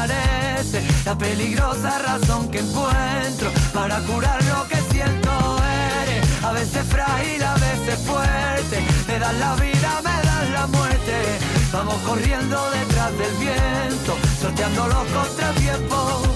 aparece, 0.05 0.83
la 1.05 1.17
peligrosa 1.17 1.99
razón 1.99 2.49
que 2.49 2.59
encuentro 2.59 3.51
para 3.73 3.99
curar 4.01 4.43
lo 4.45 4.67
que 4.67 4.77
siento. 4.91 5.31
Eres 6.03 6.43
a 6.43 6.51
veces 6.51 6.85
frágil, 6.87 7.43
a 7.43 7.53
veces 7.55 7.99
fuerte, 8.05 8.83
me 9.07 9.19
das 9.19 9.33
la 9.35 9.55
vida, 9.55 10.01
me 10.03 10.27
das 10.27 10.49
la 10.51 10.67
muerte. 10.67 11.39
Vamos 11.71 11.95
corriendo 12.05 12.57
detrás 12.71 13.11
del 13.17 13.35
viento, 13.37 14.17
sorteando 14.39 14.87
los 14.87 15.05
contratiempos. 15.11 16.27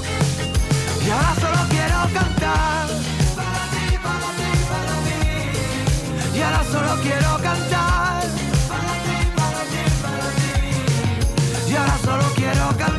Y 1.06 1.10
ahora 1.10 1.36
solo 1.40 1.70
quiero 1.70 2.00
cantar. 2.14 2.88
Para 3.36 3.64
ti, 3.74 3.98
para 4.06 4.30
ti, 4.38 4.52
para 4.72 4.96
mí. 5.06 6.38
Y 6.38 6.42
ahora 6.42 6.64
solo 6.72 7.02
quiero 7.02 7.30
cantar. 7.42 8.24
Para 8.70 8.94
ti, 9.06 9.18
para 9.38 9.62
ti, 9.72 9.84
para 10.04 10.28
mí. 10.40 11.72
Y 11.72 11.76
ahora 11.76 11.98
solo 12.04 12.26
quiero 12.36 12.68
cantar. 12.78 12.99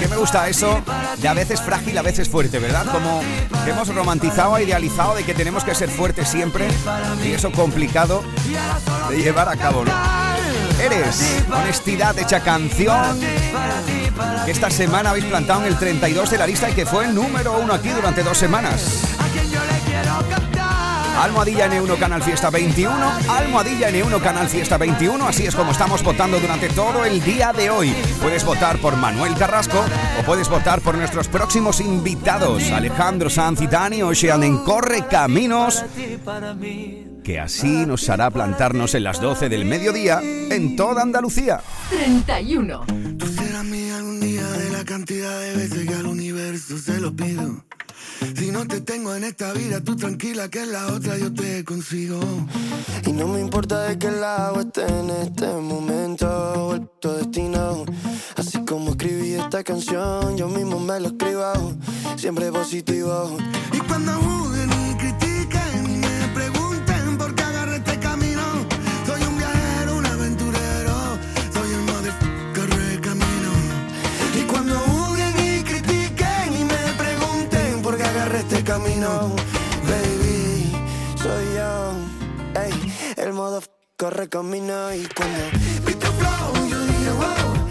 Que 0.00 0.08
me 0.08 0.16
gusta 0.16 0.48
eso 0.48 0.80
de 1.18 1.28
a 1.28 1.34
veces 1.34 1.60
frágil, 1.60 1.96
a 1.98 2.02
veces 2.02 2.28
fuerte, 2.28 2.58
¿verdad? 2.58 2.86
Como 2.90 3.22
hemos 3.66 3.94
romantizado 3.94 4.58
idealizado 4.58 5.14
de 5.14 5.24
que 5.24 5.34
tenemos 5.34 5.64
que 5.64 5.74
ser 5.74 5.90
fuertes 5.90 6.28
siempre 6.28 6.68
y 7.24 7.32
eso 7.32 7.50
complicado 7.52 8.22
de 9.10 9.16
llevar 9.16 9.48
a 9.48 9.56
cabo, 9.56 9.84
¿no? 9.84 9.92
Eres 10.80 11.44
honestidad 11.52 12.18
hecha 12.18 12.40
canción 12.40 13.20
que 14.44 14.50
esta 14.50 14.70
semana 14.70 15.10
habéis 15.10 15.26
plantado 15.26 15.60
en 15.60 15.68
el 15.68 15.78
32 15.78 16.30
de 16.30 16.38
la 16.38 16.46
lista 16.46 16.70
y 16.70 16.74
que 16.74 16.86
fue 16.86 17.04
el 17.04 17.14
número 17.14 17.58
uno 17.58 17.72
aquí 17.72 17.90
durante 17.90 18.22
dos 18.22 18.36
semanas. 18.36 19.02
Almohadilla 21.18 21.70
N1 21.70 21.98
Canal 21.98 22.22
Fiesta 22.22 22.50
21, 22.50 22.92
Almohadilla 23.28 23.90
N1 23.90 24.20
Canal 24.20 24.48
Fiesta 24.48 24.78
21, 24.78 25.26
así 25.26 25.46
es 25.46 25.54
como 25.54 25.72
estamos 25.72 26.02
votando 26.02 26.40
durante 26.40 26.68
todo 26.70 27.04
el 27.04 27.22
día 27.22 27.52
de 27.52 27.70
hoy. 27.70 27.94
Puedes 28.20 28.44
votar 28.44 28.78
por 28.78 28.96
Manuel 28.96 29.34
Carrasco 29.36 29.84
o 30.20 30.22
puedes 30.24 30.48
votar 30.48 30.80
por 30.80 30.96
nuestros 30.96 31.28
próximos 31.28 31.80
invitados, 31.80 32.70
Alejandro 32.70 33.30
Sanz 33.30 33.60
y 33.60 33.66
Dani 33.66 34.02
Ocean 34.02 34.42
en 34.42 34.58
Corre 34.58 35.06
Caminos, 35.06 35.84
que 37.22 37.38
así 37.38 37.86
nos 37.86 38.08
hará 38.08 38.30
plantarnos 38.30 38.94
en 38.94 39.04
las 39.04 39.20
12 39.20 39.48
del 39.48 39.64
mediodía 39.64 40.20
en 40.22 40.76
toda 40.76 41.02
Andalucía. 41.02 41.60
31. 41.90 42.84
Será 43.36 43.62
mía 43.62 43.96
algún 43.96 44.20
día 44.20 44.46
de 44.46 44.70
la 44.70 44.84
cantidad 44.84 45.40
de 45.40 45.56
veces 45.56 45.88
que 45.88 45.94
al 45.94 46.06
universo 46.06 46.78
se 46.78 47.00
lo 47.00 47.14
pido. 47.14 47.64
Si 48.36 48.50
no 48.50 48.66
te 48.66 48.80
tengo 48.80 49.14
en 49.14 49.24
esta 49.24 49.52
vida, 49.52 49.80
tú 49.80 49.96
tranquila 49.96 50.48
que 50.48 50.62
en 50.62 50.72
la 50.72 50.86
otra 50.88 51.18
yo 51.18 51.32
te 51.32 51.64
consigo. 51.64 52.20
Y 53.06 53.12
no 53.12 53.28
me 53.28 53.40
importa 53.40 53.82
de 53.82 53.98
qué 53.98 54.10
lado 54.10 54.60
esté 54.60 54.86
en 54.86 55.10
este 55.10 55.46
momento, 55.46 56.66
vuelto 56.66 57.16
destino. 57.16 57.84
Así 58.36 58.64
como 58.64 58.90
escribí 58.90 59.34
esta 59.34 59.62
canción, 59.62 60.36
yo 60.36 60.48
mismo 60.48 60.78
me 60.78 61.00
lo 61.00 61.08
escribo, 61.08 61.52
siempre 62.16 62.50
positivo. 62.50 63.36
Y 63.72 63.78
cuando 63.78 64.12
baby, 78.78 80.72
soy 81.16 81.44
yo, 81.54 81.92
ey, 82.58 82.72
el 83.16 83.34
modo 83.34 83.62
corre 83.98 84.30
camino 84.30 84.94
y 84.94 85.06
cuando 85.14 85.38
vi 85.84 85.92
flow 85.92 86.52
wow, 87.18 87.61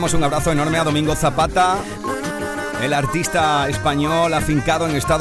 un 0.00 0.24
abrazo 0.24 0.50
enorme 0.50 0.78
a 0.78 0.84
Domingo 0.84 1.14
Zapata, 1.14 1.76
el 2.82 2.94
artista 2.94 3.68
español 3.68 4.32
afincado 4.32 4.88
en 4.88 4.96
Estados 4.96 5.18